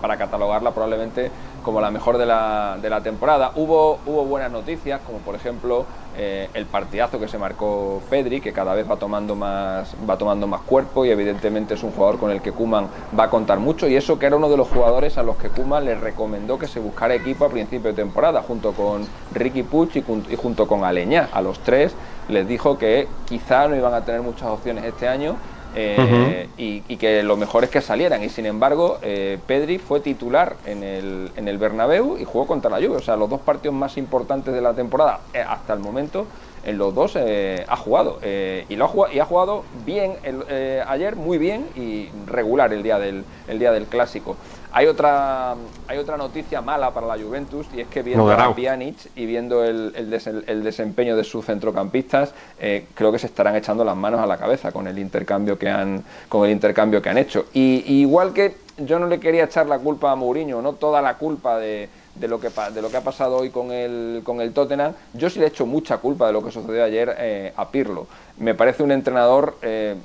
para 0.00 0.16
catalogarla 0.16 0.70
probablemente 0.72 1.30
como 1.64 1.80
la 1.80 1.90
mejor 1.90 2.18
de 2.18 2.26
la, 2.26 2.78
de 2.80 2.88
la 2.88 3.00
temporada. 3.00 3.50
Hubo, 3.56 3.98
hubo 4.06 4.24
buenas 4.24 4.52
noticias, 4.52 5.00
como 5.04 5.18
por 5.18 5.34
ejemplo 5.34 5.86
eh, 6.16 6.48
el 6.54 6.66
partidazo 6.66 7.18
que 7.18 7.26
se 7.26 7.38
marcó 7.38 8.00
Pedri, 8.08 8.40
que 8.40 8.52
cada 8.52 8.72
vez 8.74 8.88
va 8.88 8.96
tomando 8.96 9.34
más, 9.34 9.96
va 10.08 10.16
tomando 10.16 10.46
más 10.46 10.60
cuerpo 10.60 11.04
y 11.04 11.10
evidentemente 11.10 11.74
es 11.74 11.82
un 11.82 11.90
jugador 11.90 12.20
con 12.20 12.30
el 12.30 12.40
que 12.40 12.52
Kuman 12.52 12.86
va 13.18 13.24
a 13.24 13.30
contar 13.30 13.58
mucho 13.58 13.88
y 13.88 13.96
eso 13.96 14.16
que 14.16 14.26
era 14.26 14.36
uno 14.36 14.48
de 14.48 14.56
los 14.56 14.68
jugadores 14.68 15.18
a 15.18 15.24
los 15.24 15.36
que 15.36 15.48
Kuman 15.48 15.84
le 15.84 15.96
recomendó 15.96 16.56
que 16.56 16.68
se 16.68 16.78
buscara 16.78 17.14
equipo 17.14 17.46
a 17.46 17.48
principio 17.48 17.90
de 17.90 17.96
temporada, 17.96 18.42
junto 18.42 18.72
con 18.72 19.04
Ricky 19.32 19.64
Puch 19.64 19.96
y, 19.96 20.04
junto 20.36 20.68
con 20.68 20.84
Aleñá. 20.84 21.30
A 21.32 21.42
los 21.42 21.58
tres 21.60 21.96
les 22.28 22.46
dijo 22.46 22.78
que 22.78 23.08
quizá 23.26 23.66
no 23.66 23.74
iban 23.74 23.94
a 23.94 24.04
tener 24.04 24.22
muchas 24.22 24.48
opciones 24.48 24.84
este 24.84 25.08
año 25.08 25.36
eh, 25.74 26.48
y, 26.56 26.80
que 26.96 27.22
lo 27.22 27.36
mejor 27.36 27.64
es 27.64 27.70
que 27.70 27.80
salieran. 27.80 28.22
Y 28.22 28.28
sin 28.28 28.46
embargo, 28.46 28.98
eh, 29.02 29.38
Pedri 29.46 29.78
fue 29.78 30.00
titular 30.00 30.56
en 30.64 30.82
el, 30.82 31.30
en 31.36 31.48
el 31.48 31.58
Bernabéu 31.58 32.16
y 32.18 32.24
jugó 32.24 32.46
contra 32.46 32.70
la 32.70 32.76
Juve. 32.76 32.96
O 32.96 33.02
sea, 33.02 33.16
los 33.16 33.28
dos 33.28 33.40
partidos 33.40 33.74
más 33.74 33.96
importantes 33.96 34.54
de 34.54 34.60
la 34.60 34.74
temporada 34.74 35.20
eh, 35.32 35.44
hasta 35.46 35.72
el 35.74 35.80
momento, 35.80 36.26
en 36.64 36.78
los 36.78 36.94
dos 36.94 37.16
ha 37.16 37.76
jugado. 37.76 38.18
y, 38.22 38.76
lo 38.76 38.84
ha 38.84 38.88
jugado, 38.88 39.14
y 39.14 39.18
ha 39.20 39.24
jugado 39.24 39.64
bien 39.84 40.14
ayer, 40.86 41.16
muy 41.16 41.38
bien 41.38 41.66
y 41.76 42.08
regular 42.26 42.72
el 42.72 42.82
día 42.82 42.98
del, 42.98 43.24
el 43.48 43.58
día 43.58 43.72
del 43.72 43.86
clásico. 43.86 44.36
Hay 44.76 44.88
otra, 44.88 45.54
hay 45.86 45.98
otra 45.98 46.16
noticia 46.16 46.60
mala 46.60 46.90
para 46.90 47.06
la 47.06 47.16
Juventus 47.16 47.64
y 47.72 47.82
es 47.82 47.86
que 47.86 48.02
viendo 48.02 48.28
a 48.28 48.56
Pjanic 48.56 48.96
y 49.14 49.24
viendo 49.24 49.62
el, 49.62 49.92
el, 49.94 50.64
desempeño 50.64 51.16
de 51.16 51.22
sus 51.22 51.44
centrocampistas, 51.44 52.34
eh, 52.58 52.86
creo 52.92 53.12
que 53.12 53.20
se 53.20 53.28
estarán 53.28 53.54
echando 53.54 53.84
las 53.84 53.94
manos 53.94 54.18
a 54.18 54.26
la 54.26 54.36
cabeza 54.36 54.72
con 54.72 54.88
el 54.88 54.98
intercambio 54.98 55.56
que 55.56 55.68
han, 55.68 56.02
con 56.28 56.44
el 56.44 56.50
intercambio 56.50 57.00
que 57.00 57.08
han 57.08 57.18
hecho. 57.18 57.46
Y, 57.52 57.84
igual 58.00 58.32
que 58.32 58.56
yo 58.78 58.98
no 58.98 59.06
le 59.06 59.20
quería 59.20 59.44
echar 59.44 59.68
la 59.68 59.78
culpa 59.78 60.10
a 60.10 60.16
Mourinho, 60.16 60.60
no 60.60 60.72
toda 60.72 61.00
la 61.00 61.18
culpa 61.18 61.56
de, 61.56 61.88
de 62.14 62.28
lo 62.28 62.38
que 62.40 62.50
de 62.72 62.82
lo 62.82 62.90
que 62.90 62.96
ha 62.96 63.02
pasado 63.02 63.36
hoy 63.36 63.50
con 63.50 63.72
el 63.72 64.22
con 64.24 64.40
el 64.40 64.52
Tottenham 64.52 64.92
yo 65.14 65.28
sí 65.28 65.40
le 65.40 65.46
echo 65.46 65.66
mucha 65.66 65.98
culpa 65.98 66.28
de 66.28 66.32
lo 66.32 66.44
que 66.44 66.50
sucedió 66.50 66.84
ayer 66.84 67.14
eh, 67.18 67.52
a 67.56 67.70
Pirlo. 67.70 68.06
Me 68.38 68.54
parece 68.54 68.82
un 68.82 68.92
entrenador 68.92 69.56
eh, 69.62 69.96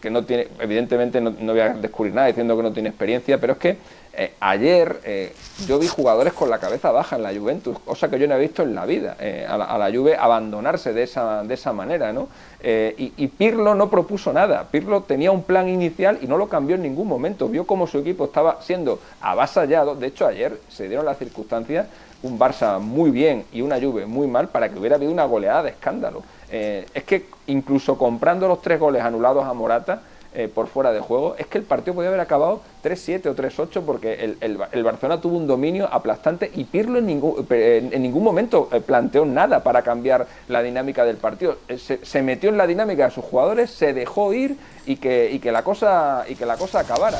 que, 0.00 0.10
no 0.10 0.24
tiene, 0.24 0.48
evidentemente 0.60 1.20
no, 1.20 1.32
voy 1.32 1.60
a 1.60 1.74
descubrir 1.74 2.14
nada 2.14 2.28
diciendo 2.28 2.56
que 2.56 2.62
no 2.62 2.72
tiene 2.72 2.88
experiencia, 2.88 3.38
pero 3.38 3.54
es 3.54 3.58
que 3.58 3.76
eh, 4.16 4.34
ayer 4.38 5.00
eh, 5.04 5.34
yo 5.66 5.78
vi 5.78 5.88
jugadores 5.88 6.32
con 6.32 6.48
la 6.48 6.58
cabeza 6.58 6.92
baja 6.92 7.16
en 7.16 7.22
la 7.22 7.34
Juventus, 7.34 7.78
cosa 7.80 8.08
que 8.08 8.18
yo 8.18 8.28
no 8.28 8.34
he 8.36 8.40
visto 8.40 8.62
en 8.62 8.74
la 8.74 8.86
vida, 8.86 9.16
eh, 9.18 9.44
a, 9.48 9.56
la, 9.56 9.90
Juve 9.92 10.16
abandonarse 10.16 10.92
de 10.92 11.02
esa, 11.02 11.42
de 11.42 11.54
esa 11.54 11.72
manera, 11.72 12.12
¿no? 12.12 12.28
Y, 12.62 13.12
y, 13.18 13.28
Pirlo 13.28 13.74
no 13.74 13.90
propuso 13.90 14.32
nada, 14.32 14.68
Pirlo 14.70 15.02
tenía 15.02 15.30
un 15.30 15.42
plan 15.42 15.68
inicial 15.68 16.18
y 16.22 16.26
no 16.26 16.38
lo 16.38 16.48
cambió 16.48 16.76
en 16.76 16.82
ningún 16.82 17.06
momento, 17.06 17.48
vio 17.48 17.66
cómo 17.66 17.86
su 17.86 17.98
equipo 17.98 18.24
estaba 18.24 18.62
siendo 18.62 19.00
avasallado, 19.20 19.94
de 19.94 20.06
hecho 20.06 20.26
ayer 20.26 20.58
se 20.70 20.88
dieron 20.88 21.04
las 21.04 21.18
circunstancias, 21.18 21.86
un 22.22 22.38
Barça 22.38 22.80
muy 22.80 23.10
bien 23.10 23.44
y 23.52 23.60
una 23.60 23.78
Juve 23.78 24.06
muy 24.06 24.26
mal 24.26 24.48
para 24.48 24.70
que 24.70 24.78
hubiera 24.78 24.96
habido 24.96 25.12
una 25.12 25.26
goleada 25.26 25.64
de 25.64 25.70
escándalo. 25.70 26.22
Es 26.50 27.02
que 27.04 27.26
incluso 27.48 27.98
comprando 27.98 28.48
los 28.48 28.62
tres 28.62 28.78
goles 28.78 29.02
anulados 29.02 29.44
a 29.44 29.52
Morata 29.52 30.00
eh, 30.36 30.48
por 30.52 30.66
fuera 30.66 30.92
de 30.92 30.98
juego, 30.98 31.36
es 31.38 31.46
que 31.46 31.58
el 31.58 31.64
partido 31.64 31.94
podía 31.94 32.08
haber 32.08 32.20
acabado 32.20 32.60
3-7 32.82 33.26
o 33.26 33.36
3-8 33.36 33.82
porque 33.86 34.36
el, 34.40 34.82
Barcelona 34.82 35.20
tuvo 35.20 35.36
un 35.36 35.46
dominio 35.46 35.88
aplastante 35.92 36.50
y 36.54 36.64
Pirlo 36.64 36.98
en 36.98 37.06
ningún, 37.06 37.46
en 37.48 38.02
ningún 38.02 38.24
momento 38.24 38.68
eh, 38.72 38.80
planteó 38.80 39.24
nada 39.24 39.62
para 39.62 39.82
cambiar 39.82 40.26
la 40.48 40.60
dinámica 40.60 41.04
del 41.04 41.18
partido. 41.18 41.58
Se, 41.78 42.22
metió 42.22 42.50
en 42.50 42.56
la 42.56 42.66
dinámica 42.66 43.04
de 43.04 43.10
sus 43.12 43.24
jugadores, 43.24 43.70
se 43.70 43.92
dejó 43.92 44.32
ir 44.32 44.56
y 44.86 44.96
que, 44.96 45.38
que, 45.40 45.52
la, 45.52 45.62
cosa, 45.62 46.24
y 46.28 46.34
que 46.34 46.46
la 46.46 46.56
cosa 46.56 46.80
acabara. 46.80 47.18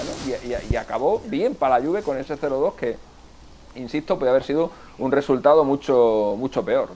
Y, 0.70 0.74
acabó 0.74 1.22
bien 1.26 1.54
para 1.54 1.78
la 1.78 1.86
Juve 1.86 2.02
con 2.02 2.18
ese 2.18 2.36
0-2 2.36 2.74
que, 2.74 2.96
insisto, 3.76 4.18
puede 4.18 4.30
haber 4.30 4.42
sido 4.42 4.72
un 4.98 5.12
resultado 5.12 5.62
mucho, 5.62 6.34
mucho 6.36 6.64
peor. 6.64 6.88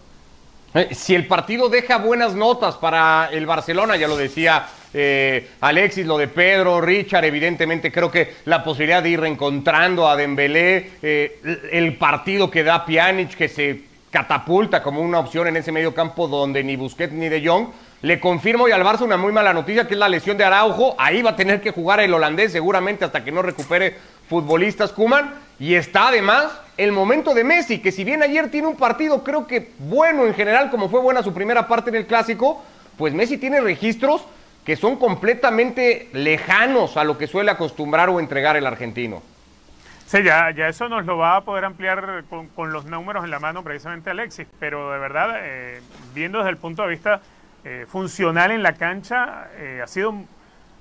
Eh, 0.75 0.89
si 0.93 1.15
el 1.15 1.27
partido 1.27 1.69
deja 1.69 1.97
buenas 1.99 2.35
notas 2.35 2.77
para 2.77 3.31
el 3.33 3.47
Barcelona, 3.47 3.97
ya 3.97 4.07
lo 4.07 4.17
decía 4.17 4.67
eh, 4.93 5.51
Alexis, 5.61 6.07
lo 6.07 6.19
de 6.19 6.29
Pedro, 6.29 6.81
Richard, 6.81 7.25
evidentemente 7.25 7.91
creo 7.91 8.11
que 8.11 8.35
la 8.45 8.63
posibilidad 8.63 9.03
de 9.03 9.11
ir 9.11 9.21
reencontrando 9.21 10.09
a 10.09 10.17
Dembélé, 10.17 10.91
eh, 11.03 11.69
el 11.73 11.97
partido 11.97 12.51
que 12.51 12.65
da 12.65 12.85
Pjanic, 12.85 13.35
que 13.35 13.49
se 13.49 13.83
catapulta 14.11 14.83
como 14.83 15.01
una 15.01 15.21
opción 15.21 15.49
en 15.49 15.57
ese 15.57 15.73
medio 15.73 15.95
campo 15.95 16.29
donde 16.29 16.63
ni 16.63 16.77
Busquets 16.77 17.13
ni 17.13 17.29
De 17.29 17.47
Jong, 17.47 17.69
le 18.03 18.21
confirmo 18.21 18.69
y 18.69 18.73
al 18.73 18.83
Barça 18.83 19.03
una 19.03 19.17
muy 19.17 19.33
mala 19.33 19.53
noticia 19.53 19.89
que 19.89 19.95
es 19.95 20.01
la 20.01 20.09
lesión 20.09 20.37
de 20.37 20.45
Araujo, 20.45 20.95
ahí 20.99 21.23
va 21.23 21.31
a 21.31 21.37
tener 21.37 21.61
que 21.61 21.73
jugar 21.73 22.01
el 22.01 22.15
holandés 22.15 22.53
seguramente 22.53 23.05
hasta 23.05 23.25
que 23.25 23.33
no 23.33 23.43
recupere 23.43 23.97
futbolistas 24.29 24.93
Kuman 24.93 25.35
y 25.59 25.75
está 25.75 26.09
además 26.09 26.61
el 26.77 26.93
momento 26.93 27.35
de 27.35 27.43
Messi, 27.43 27.81
que 27.81 27.91
si 27.91 28.05
bien 28.05 28.23
ayer 28.23 28.51
tiene 28.51 28.69
un 28.69 28.77
partido 28.77 29.25
creo 29.25 29.47
que 29.47 29.73
bueno 29.79 30.27
en 30.27 30.35
general, 30.35 30.71
como 30.71 30.89
fue 30.89 31.01
buena 31.01 31.23
su 31.23 31.35
primera 31.35 31.67
parte 31.67 31.91
en 31.91 31.97
el 31.97 32.07
clásico, 32.07 32.63
pues 32.97 33.15
Messi 33.15 33.37
tiene 33.37 33.61
registros 33.61 34.25
que 34.65 34.77
son 34.77 34.97
completamente 34.97 36.09
lejanos 36.13 36.97
a 36.97 37.05
lo 37.05 37.17
que 37.17 37.27
suele 37.27 37.51
acostumbrar 37.51 38.11
o 38.11 38.21
entregar 38.21 38.55
el 38.57 38.67
argentino. 38.67 39.23
Sí, 40.05 40.23
ya, 40.23 40.51
ya 40.53 40.69
eso 40.69 40.89
nos 40.89 41.05
lo 41.05 41.19
va 41.19 41.37
a 41.37 41.41
poder 41.43 41.65
ampliar 41.65 42.25
con, 42.55 42.73
los 42.73 42.85
números 42.85 43.25
en 43.25 43.31
la 43.31 43.41
mano 43.41 43.63
precisamente 43.63 44.11
Alexis, 44.11 44.47
pero 44.59 44.93
de 44.93 44.99
verdad, 44.99 45.37
eh, 45.43 45.81
viendo 46.15 46.39
desde 46.39 46.51
el 46.51 46.57
punto 46.57 46.83
de 46.83 46.89
vista 46.89 47.21
eh, 47.65 47.87
funcional 47.89 48.51
en 48.51 48.63
la 48.63 48.75
cancha, 48.75 49.49
eh, 49.57 49.81
ha 49.83 49.87
sido 49.87 50.15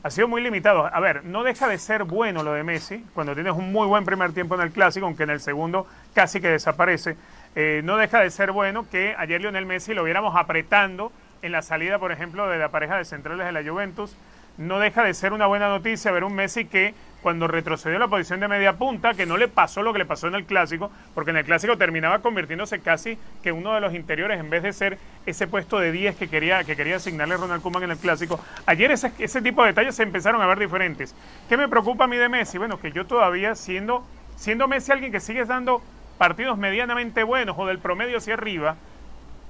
ha 0.04 0.10
sido 0.10 0.28
muy 0.28 0.42
limitado. 0.42 0.86
A 0.86 1.00
ver, 1.00 1.26
no 1.26 1.44
deja 1.44 1.68
de 1.68 1.78
ser 1.78 2.06
bueno 2.06 2.42
lo 2.42 2.54
de 2.54 2.64
Messi, 2.64 3.04
cuando 3.14 3.34
tienes 3.34 3.54
un 3.54 3.72
muy 3.72 3.88
buen 3.88 4.06
primer 4.06 4.32
tiempo 4.32 4.56
en 4.56 4.62
el 4.62 4.72
clásico, 4.72 5.06
aunque 5.06 5.24
en 5.24 5.32
el 5.32 5.42
segundo 5.42 5.86
casi 6.14 6.40
que 6.40 6.48
desaparece. 6.48 7.18
Eh, 7.56 7.82
no 7.84 7.98
deja 7.98 8.22
de 8.22 8.30
ser 8.30 8.52
bueno 8.52 8.88
que 8.90 9.16
ayer 9.18 9.42
Lionel 9.42 9.66
Messi 9.66 9.94
lo 9.94 10.04
viéramos 10.04 10.36
apretando 10.36 11.12
en 11.42 11.52
la 11.52 11.62
salida, 11.62 12.00
por 12.00 12.12
ejemplo, 12.12 12.48
de 12.48 12.58
la 12.58 12.70
pareja 12.70 12.98
de 12.98 13.06
centrales 13.06 13.46
de 13.46 13.52
la 13.52 13.70
Juventus. 13.70 14.16
No 14.58 14.80
deja 14.80 15.04
de 15.04 15.14
ser 15.14 15.34
una 15.34 15.46
buena 15.46 15.68
noticia 15.68 16.12
ver 16.12 16.24
un 16.24 16.36
Messi 16.36 16.66
que 16.66 16.94
cuando 17.28 17.46
retrocedió 17.46 18.00
la 18.00 18.08
posición 18.08 18.40
de 18.40 18.48
media 18.48 18.78
punta, 18.78 19.14
que 19.14 19.26
no 19.26 19.36
le 19.36 19.50
pasó 19.50 19.84
lo 19.84 19.92
que 19.92 20.00
le 20.00 20.06
pasó 20.06 20.30
en 20.30 20.36
el 20.36 20.46
clásico, 20.46 20.90
porque 21.14 21.32
en 21.32 21.36
el 21.36 21.44
clásico 21.44 21.78
terminaba 21.78 22.20
convirtiéndose 22.20 22.80
casi 22.80 23.18
que 23.44 23.52
uno 23.52 23.74
de 23.74 23.82
los 23.82 23.94
interiores, 23.94 24.40
en 24.40 24.50
vez 24.50 24.64
de 24.64 24.72
ser 24.72 24.98
ese 25.26 25.46
puesto 25.46 25.78
de 25.78 25.92
10 25.92 26.16
que 26.16 26.30
quería, 26.30 26.64
que 26.64 26.78
quería 26.78 26.96
asignarle 26.96 27.36
Ronald 27.36 27.62
Koeman 27.62 27.84
en 27.84 27.92
el 27.92 27.98
clásico, 27.98 28.40
ayer 28.66 28.92
ese, 28.92 29.12
ese 29.20 29.42
tipo 29.42 29.62
de 29.62 29.72
detalles 29.72 29.94
se 29.94 30.04
empezaron 30.04 30.42
a 30.42 30.46
ver 30.46 30.58
diferentes. 30.58 31.14
¿Qué 31.50 31.58
me 31.58 31.68
preocupa 31.68 32.06
a 32.06 32.08
mí 32.08 32.16
de 32.16 32.30
Messi? 32.30 32.58
Bueno, 32.60 32.80
que 32.80 32.94
yo 32.94 33.06
todavía 33.06 33.56
siendo, 33.56 34.06
siendo 34.38 34.70
Messi 34.70 34.94
alguien 34.94 35.12
que 35.12 35.20
sigue 35.20 35.44
dando 35.44 35.82
partidos 36.18 36.58
medianamente 36.58 37.24
buenos 37.24 37.58
o 37.60 37.66
del 37.66 37.80
promedio 37.80 38.20
hacia 38.20 38.36
arriba, 38.36 38.78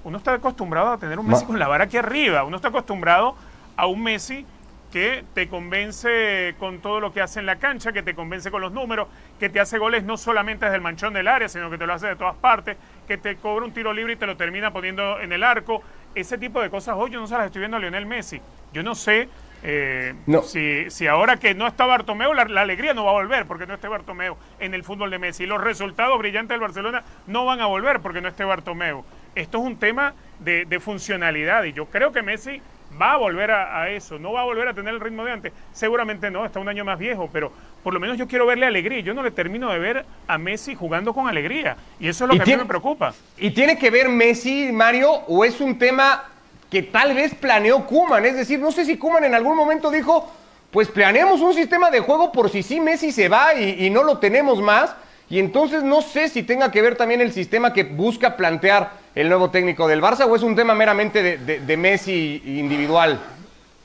uno 0.03 0.17
está 0.17 0.33
acostumbrado 0.33 0.93
a 0.93 0.97
tener 0.97 1.19
un 1.19 1.27
Messi 1.27 1.45
con 1.45 1.59
la 1.59 1.67
vara 1.67 1.83
aquí 1.83 1.97
arriba, 1.97 2.43
uno 2.43 2.55
está 2.55 2.69
acostumbrado 2.69 3.35
a 3.75 3.85
un 3.85 4.01
Messi 4.01 4.47
que 4.91 5.23
te 5.33 5.47
convence 5.47 6.55
con 6.59 6.79
todo 6.79 6.99
lo 6.99 7.11
que 7.11 7.21
hace 7.21 7.39
en 7.39 7.45
la 7.45 7.57
cancha, 7.57 7.91
que 7.91 8.03
te 8.03 8.15
convence 8.15 8.51
con 8.51 8.61
los 8.61 8.71
números, 8.71 9.07
que 9.39 9.49
te 9.49 9.59
hace 9.59 9.77
goles 9.77 10.03
no 10.03 10.17
solamente 10.17 10.65
desde 10.65 10.77
el 10.77 10.81
manchón 10.81 11.13
del 11.13 11.27
área, 11.27 11.49
sino 11.49 11.69
que 11.69 11.77
te 11.77 11.85
lo 11.85 11.93
hace 11.93 12.07
de 12.07 12.15
todas 12.15 12.35
partes, 12.35 12.77
que 13.07 13.17
te 13.17 13.35
cobra 13.35 13.65
un 13.65 13.73
tiro 13.73 13.93
libre 13.93 14.13
y 14.13 14.15
te 14.15 14.25
lo 14.25 14.37
termina 14.37 14.71
poniendo 14.71 15.19
en 15.19 15.31
el 15.33 15.43
arco. 15.43 15.81
Ese 16.15 16.37
tipo 16.37 16.61
de 16.61 16.69
cosas 16.69 16.95
hoy 16.97 17.11
yo 17.11 17.19
no 17.19 17.27
se 17.27 17.35
las 17.35 17.47
estoy 17.47 17.59
viendo 17.59 17.77
a 17.77 17.79
Lionel 17.79 18.05
Messi. 18.05 18.41
Yo 18.73 18.81
no 18.81 18.95
sé 18.95 19.29
eh, 19.63 20.13
si, 20.43 20.89
si, 20.89 21.07
ahora 21.07 21.37
que 21.37 21.53
no 21.53 21.67
está 21.67 21.85
Bartomeu, 21.85 22.33
la, 22.33 22.43
alegría 22.61 22.93
no 22.93 23.05
va 23.05 23.11
a 23.11 23.13
volver 23.13 23.45
porque 23.45 23.65
no 23.65 23.73
esté 23.73 23.87
Bartomeu 23.87 24.37
en 24.59 24.73
el 24.73 24.83
fútbol 24.83 25.09
de 25.09 25.19
Messi. 25.19 25.45
Los 25.45 25.61
resultados 25.61 26.17
brillantes 26.19 26.49
del 26.49 26.61
Barcelona 26.61 27.03
no 27.25 27.45
van 27.45 27.59
a 27.59 27.65
volver 27.65 27.99
porque 27.99 28.21
no 28.21 28.29
esté 28.29 28.43
Bartomeu. 28.43 29.03
Esto 29.35 29.57
es 29.57 29.63
un 29.63 29.77
tema 29.77 30.13
de, 30.39 30.65
de 30.65 30.79
funcionalidad 30.79 31.63
y 31.63 31.73
yo 31.73 31.85
creo 31.87 32.11
que 32.11 32.21
Messi 32.21 32.61
va 32.99 33.13
a 33.13 33.17
volver 33.17 33.51
a, 33.51 33.89
eso, 33.89 34.19
no 34.19 34.33
va 34.33 34.41
a 34.41 34.43
volver 34.45 34.67
a 34.67 34.73
tener 34.73 34.93
el 34.93 34.99
ritmo 34.99 35.23
de 35.23 35.31
antes. 35.31 35.53
Seguramente 35.73 36.29
no, 36.31 36.45
está 36.45 36.59
un 36.59 36.69
año 36.69 36.83
más 36.83 36.99
viejo, 36.99 37.29
pero 37.31 37.51
por 37.83 37.93
lo 37.93 37.99
menos 37.99 38.17
yo 38.17 38.27
quiero 38.27 38.45
verle 38.45 38.65
alegría. 38.65 38.99
Yo 39.01 39.13
no 39.13 39.23
le 39.23 39.31
termino 39.31 39.71
de 39.71 39.79
ver 39.79 40.05
a 40.27 40.37
Messi 40.37 40.75
jugando 40.75 41.13
con 41.13 41.27
alegría. 41.27 41.77
Y 41.99 42.07
eso 42.07 42.25
es 42.25 42.29
lo 42.29 42.35
que 42.35 42.43
a 42.43 42.55
mí 42.55 42.61
me 42.61 42.65
preocupa. 42.65 43.13
¿Y 43.37 43.51
tiene 43.51 43.77
que 43.77 43.89
ver 43.89 44.09
Messi, 44.09 44.71
Mario, 44.71 45.11
o 45.27 45.45
es 45.45 45.61
un 45.61 45.77
tema 45.77 46.23
que 46.69 46.83
tal 46.83 47.13
vez 47.13 47.33
planeó 47.35 47.85
Kuman? 47.85 48.25
Es 48.25 48.35
decir, 48.35 48.59
no 48.59 48.71
sé 48.71 48.85
si 48.85 48.97
Kuman 48.97 49.23
en 49.23 49.35
algún 49.35 49.55
momento 49.55 49.91
dijo, 49.91 50.31
pues 50.71 50.87
planeamos 50.89 51.41
un 51.41 51.53
sistema 51.53 51.91
de 51.91 51.99
juego 51.99 52.31
por 52.31 52.49
si 52.49 52.63
sí 52.63 52.79
Messi 52.79 53.11
se 53.11 53.29
va 53.29 53.53
y 53.55 53.89
no 53.89 54.03
lo 54.03 54.17
tenemos 54.17 54.61
más. 54.61 54.95
Y 55.29 55.39
entonces 55.39 55.83
no 55.83 56.01
sé 56.01 56.29
si 56.29 56.43
tenga 56.43 56.71
que 56.71 56.81
ver 56.81 56.95
también 56.95 57.19
el 57.19 57.33
sistema 57.33 57.73
que 57.73 57.83
busca 57.83 58.37
plantear 58.37 58.91
el 59.17 59.29
nuevo 59.29 59.49
técnico 59.49 59.87
del 59.87 60.01
Barça 60.01 60.25
o 60.27 60.35
es 60.35 60.43
un 60.43 60.55
tema 60.55 60.75
meramente 60.75 61.37
de, 61.37 61.77
Messi 61.77 62.41
individual. 62.45 63.19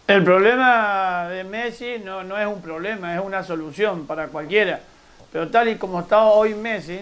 El 0.07 0.23
problema 0.25 1.27
de 1.29 1.43
Messi 1.45 2.03
no, 2.05 2.23
no 2.23 2.37
es 2.37 2.47
un 2.47 2.61
problema, 2.61 3.15
es 3.15 3.21
una 3.25 3.43
solución 3.43 4.07
para 4.07 4.29
cualquiera. 4.29 4.81
Pero 5.33 5.49
tal 5.49 5.69
y 5.71 5.77
como 5.77 6.01
está 6.01 6.25
hoy 6.25 6.55
Messi, 6.55 7.01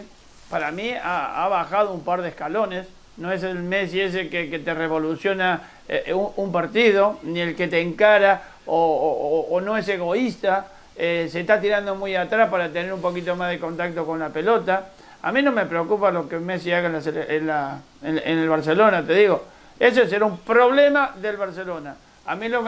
para 0.48 0.70
mí 0.70 0.92
ha, 1.02 1.48
bajado 1.48 1.92
un 1.92 2.04
par 2.04 2.22
de 2.22 2.28
escalones. 2.28 2.86
No 3.16 3.32
es 3.32 3.42
el 3.42 3.58
Messi 3.58 4.00
ese 4.00 4.28
que, 4.28 4.46
te 4.58 4.74
revoluciona 4.74 5.62
eh, 5.88 6.14
un, 6.14 6.52
partido, 6.52 7.18
ni 7.24 7.40
el 7.40 7.56
que 7.56 7.66
te 7.66 7.80
encara 7.80 8.42
o 8.64 9.60
no 9.60 9.76
es 9.76 9.88
egoísta 9.88 10.68
eh, 11.02 11.30
se 11.32 11.40
está 11.40 11.58
tirando 11.58 11.94
muy 11.94 12.14
atrás 12.14 12.50
para 12.50 12.68
tener 12.68 12.92
un 12.92 13.00
poquito 13.00 13.34
más 13.34 13.48
de 13.48 13.58
contacto 13.58 14.04
con 14.04 14.18
la 14.18 14.28
pelota. 14.28 14.88
A 15.22 15.32
mí 15.32 15.42
no 15.42 15.52
me 15.52 15.66
preocupa 15.66 16.10
lo 16.10 16.28
que 16.28 16.38
Messi 16.38 16.72
haga 16.72 16.88
en, 16.88 18.18
el 18.24 18.48
Barcelona, 18.48 19.06
te 19.06 19.14
digo. 19.14 19.44
Ese 19.78 20.08
será 20.08 20.24
un 20.24 20.38
problema 20.38 21.14
del 21.20 21.36
Barcelona. 21.36 21.94
A 22.26 22.36
mí 22.36 22.48
lo, 22.48 22.64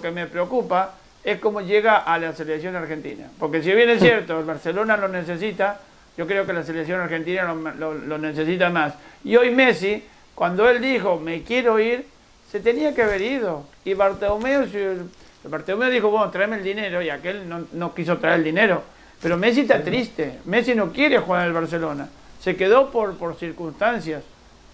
que 0.00 0.10
me 0.12 0.26
preocupa 0.26 0.94
es 1.22 1.38
cómo 1.38 1.60
llega 1.60 1.98
a 1.98 2.18
la 2.18 2.32
selección 2.32 2.74
argentina. 2.74 3.28
Porque 3.38 3.62
si 3.62 3.72
bien 3.72 3.90
es 3.90 4.00
cierto, 4.02 4.38
el 4.38 4.44
Barcelona 4.44 4.96
lo 4.96 5.08
necesita, 5.08 5.80
yo 6.16 6.26
creo 6.26 6.46
que 6.46 6.52
la 6.52 6.64
selección 6.64 7.00
argentina 7.00 7.54
lo, 7.54 8.18
necesita 8.18 8.70
más. 8.70 8.94
Y 9.22 9.36
hoy 9.36 9.50
Messi, 9.50 10.04
cuando 10.34 10.68
él 10.68 10.80
dijo, 10.80 11.18
me 11.18 11.42
quiero 11.42 11.78
ir, 11.78 12.06
se 12.50 12.60
tenía 12.60 12.94
que 12.94 13.02
haber 13.02 13.20
ido. 13.20 13.66
Y 13.84 13.94
Bartomeu, 13.94 14.66
Bartomeu 15.44 15.90
dijo, 15.90 16.10
bueno, 16.10 16.30
tráeme 16.30 16.56
el 16.56 16.64
dinero 16.64 17.02
y 17.02 17.10
aquel 17.10 17.48
no, 17.48 17.66
no, 17.72 17.94
quiso 17.94 18.18
traer 18.18 18.38
el 18.38 18.44
dinero. 18.44 18.82
Pero 19.24 19.38
Messi 19.38 19.62
está 19.62 19.82
triste. 19.82 20.40
Messi 20.44 20.74
no 20.74 20.92
quiere 20.92 21.18
jugar 21.18 21.44
en 21.44 21.48
el 21.48 21.54
Barcelona. 21.54 22.10
Se 22.42 22.56
quedó 22.56 22.90
por, 22.90 23.16
por 23.16 23.36
circunstancias. 23.36 24.22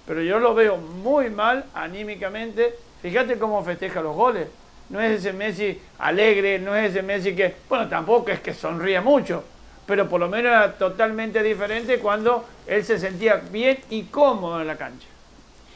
Pero 0.09 0.23
yo 0.23 0.41
lo 0.41 0.57
veo 0.57 0.77
muy 0.77 1.31
mal 1.31 1.67
anímicamente. 1.73 2.75
Fíjate 3.01 3.39
cómo 3.39 3.63
festeja 3.63 4.03
los 4.03 4.17
goles. 4.17 4.49
No 4.89 5.01
es 5.01 5.21
ese 5.21 5.33
Messi 5.33 5.81
alegre, 6.01 6.59
no 6.59 6.75
es 6.75 6.91
ese 6.91 7.01
Messi 7.01 7.37
que, 7.37 7.55
bueno, 7.69 7.89
tampoco 7.89 8.33
es 8.33 8.41
que 8.41 8.53
sonríe 8.53 9.01
mucho, 9.01 9.45
pero 9.87 10.09
por 10.09 10.19
lo 10.19 10.29
menos 10.29 10.51
era 10.51 10.73
totalmente 10.73 11.45
diferente 11.45 12.01
cuando 12.01 12.45
él 12.67 12.85
se 12.85 12.99
sentía 12.99 13.37
bien 13.37 13.79
y 13.89 14.03
cómodo 14.07 14.61
en 14.61 14.67
la 14.67 14.75
cancha. 14.75 15.07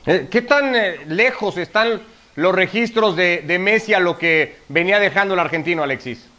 Eh, 0.04 0.26
¿Qué 0.28 0.42
tan 0.42 0.74
eh, 0.74 0.98
lejos 1.06 1.58
están 1.58 2.00
los 2.34 2.52
registros 2.52 3.14
de, 3.14 3.56
Messi 3.60 3.94
a 3.94 4.00
lo 4.00 4.18
que 4.18 4.56
venía 4.68 4.98
dejando 4.98 5.34
el 5.34 5.40
argentino, 5.40 5.84
Alexis? 5.84 6.33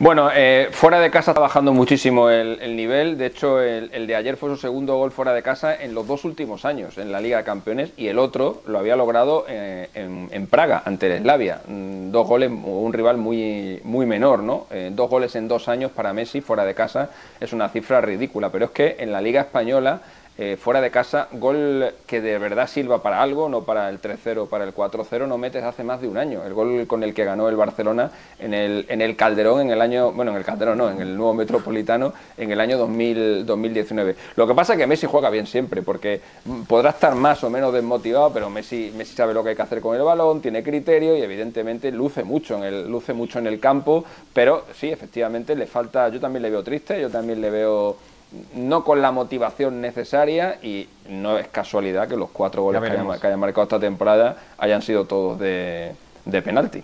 Bueno, 0.00 0.30
eh, 0.34 0.68
fuera 0.72 0.98
de 0.98 1.10
casa 1.10 1.32
está 1.32 1.42
bajando 1.42 1.74
muchísimo 1.74 2.30
el, 2.30 2.74
nivel. 2.74 3.18
De 3.18 3.26
hecho, 3.26 3.60
el, 3.60 4.06
de 4.06 4.16
ayer 4.16 4.38
fue 4.38 4.48
su 4.48 4.56
segundo 4.56 4.96
gol 4.96 5.12
fuera 5.12 5.34
de 5.34 5.42
casa 5.42 5.76
en 5.76 5.92
los 5.92 6.06
dos 6.06 6.24
últimos 6.24 6.64
años 6.64 6.96
en 6.96 7.12
la 7.12 7.20
Liga 7.20 7.36
de 7.36 7.44
Campeones 7.44 7.92
y 7.98 8.06
el 8.06 8.18
otro 8.18 8.62
lo 8.66 8.78
había 8.78 8.96
logrado 8.96 9.44
eh, 9.46 9.90
en, 9.92 10.46
Praga, 10.46 10.82
ante 10.86 11.14
el. 11.14 11.22
Mm, 11.22 12.12
dos 12.12 12.26
goles, 12.26 12.50
un 12.50 12.94
rival 12.94 13.18
muy, 13.18 13.82
muy 13.84 14.06
menor, 14.06 14.42
¿no? 14.42 14.68
Eh, 14.70 14.88
dos 14.90 15.10
goles 15.10 15.36
en 15.36 15.48
dos 15.48 15.68
años 15.68 15.90
para 15.90 16.14
Messi 16.14 16.40
fuera 16.40 16.64
de 16.64 16.72
casa 16.72 17.10
es 17.38 17.52
una 17.52 17.68
cifra 17.68 18.00
ridícula, 18.00 18.48
pero 18.48 18.64
es 18.64 18.70
que 18.70 18.96
en 19.00 19.12
la 19.12 19.20
Liga 19.20 19.42
Española 19.42 20.00
eh, 20.38 20.56
fuera 20.56 20.80
de 20.80 20.90
casa, 20.90 21.28
gol 21.32 21.92
que 22.06 22.20
de 22.22 22.38
verdad 22.38 22.66
sirva 22.66 23.02
para 23.02 23.20
algo, 23.20 23.48
no 23.48 23.64
para 23.64 23.90
el 23.90 24.00
3-0, 24.00 24.48
para 24.48 24.64
el 24.64 24.74
4-0, 24.74 25.28
no 25.28 25.36
metes 25.36 25.62
hace 25.62 25.84
más 25.84 26.00
de 26.00 26.08
un 26.08 26.16
año. 26.16 26.42
El 26.44 26.54
gol 26.54 26.86
con 26.86 27.02
el 27.02 27.12
que 27.12 27.24
ganó 27.24 27.48
el 27.48 27.56
Barcelona 27.56 28.10
en 28.38 28.54
el, 28.54 28.86
en 28.88 29.02
el 29.02 29.16
Calderón 29.16 29.60
en 29.60 29.70
el 29.70 29.82
año, 29.82 30.12
bueno, 30.12 30.30
en 30.30 30.38
el 30.38 30.44
Calderón 30.44 30.78
no, 30.78 30.90
en 30.90 31.00
el 31.00 31.14
nuevo 31.14 31.34
Metropolitano 31.34 32.14
en 32.38 32.50
el 32.50 32.58
año 32.58 32.78
2000, 32.78 33.44
2019. 33.44 34.16
Lo 34.36 34.46
que 34.46 34.54
pasa 34.54 34.72
es 34.72 34.78
que 34.78 34.86
Messi 34.86 35.06
juega 35.06 35.28
bien 35.28 35.46
siempre, 35.46 35.82
porque 35.82 36.22
podrá 36.66 36.90
estar 36.90 37.14
más 37.14 37.44
o 37.44 37.50
menos 37.50 37.72
desmotivado, 37.74 38.32
pero 38.32 38.48
Messi, 38.48 38.92
Messi 38.96 39.14
sabe 39.14 39.34
lo 39.34 39.42
que 39.42 39.50
hay 39.50 39.56
que 39.56 39.62
hacer 39.62 39.80
con 39.80 39.94
el 39.94 40.02
balón, 40.02 40.40
tiene 40.40 40.62
criterio 40.62 41.18
y 41.18 41.22
evidentemente 41.22 41.90
luce 41.92 42.24
mucho 42.24 42.56
en 42.56 42.64
el, 42.64 42.88
luce 42.90 43.12
mucho 43.12 43.38
en 43.38 43.46
el 43.46 43.60
campo, 43.60 44.04
pero 44.32 44.64
sí, 44.74 44.88
efectivamente 44.88 45.54
le 45.54 45.66
falta, 45.66 46.08
yo 46.08 46.18
también 46.18 46.42
le 46.42 46.50
veo 46.50 46.62
triste, 46.62 46.98
yo 47.00 47.10
también 47.10 47.40
le 47.40 47.50
veo 47.50 47.96
no 48.54 48.84
con 48.84 49.02
la 49.02 49.10
motivación 49.10 49.80
necesaria 49.80 50.58
y 50.62 50.88
no 51.08 51.38
es 51.38 51.48
casualidad 51.48 52.08
que 52.08 52.16
los 52.16 52.30
cuatro 52.30 52.62
goles 52.62 52.80
que 52.80 52.88
hayan, 52.88 53.40
marcado 53.40 53.64
esta 53.64 53.80
temporada 53.80 54.36
hayan 54.58 54.82
sido 54.82 55.04
todos 55.04 55.38
de, 55.38 55.94
penalti. 56.44 56.82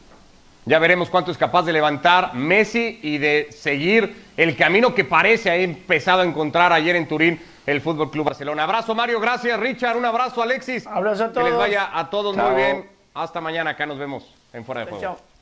Ya 0.65 0.81
veremos 0.81 1.09
cuánto 1.11 1.31
es 1.31 1.39
capaz 1.39 1.63
de 1.63 1.73
levantar 1.73 2.35
Messi 2.35 2.99
y 3.03 3.19
de 3.19 3.49
seguir 3.53 4.25
el 4.37 4.57
camino 4.57 4.95
que 4.95 5.05
parece 5.05 5.51
ha 5.51 5.57
empezado 5.57 6.23
a 6.23 6.25
encontrar 6.25 6.73
ayer 6.73 6.97
en 6.97 7.07
Turín 7.07 7.41
el 7.67 7.81
Fútbol 7.81 8.11
Club 8.11 8.27
Barcelona. 8.27 8.65
Abrazo 8.65 8.95
Mario, 8.95 9.21
gracias 9.21 9.59
Richard, 9.61 9.97
un 9.97 10.05
abrazo 10.05 10.43
Alexis. 10.43 10.87
Abrazo 10.87 11.25
a 11.25 11.33
Que 11.33 11.41
les 11.41 11.49
todos. 11.49 11.59
vaya 11.59 11.91
a 11.97 12.11
todos 12.11 12.35
Chao. 12.35 12.51
muy 12.51 12.63
bien. 12.63 12.91
Hasta 13.15 13.41
mañana, 13.41 13.71
acá 13.71 13.87
nos 13.87 13.99
vemos 13.99 14.35
en 14.53 14.65
Fuera 14.65 14.81
de 14.81 14.87
Juego. 14.89 15.01
Chao. 15.01 15.36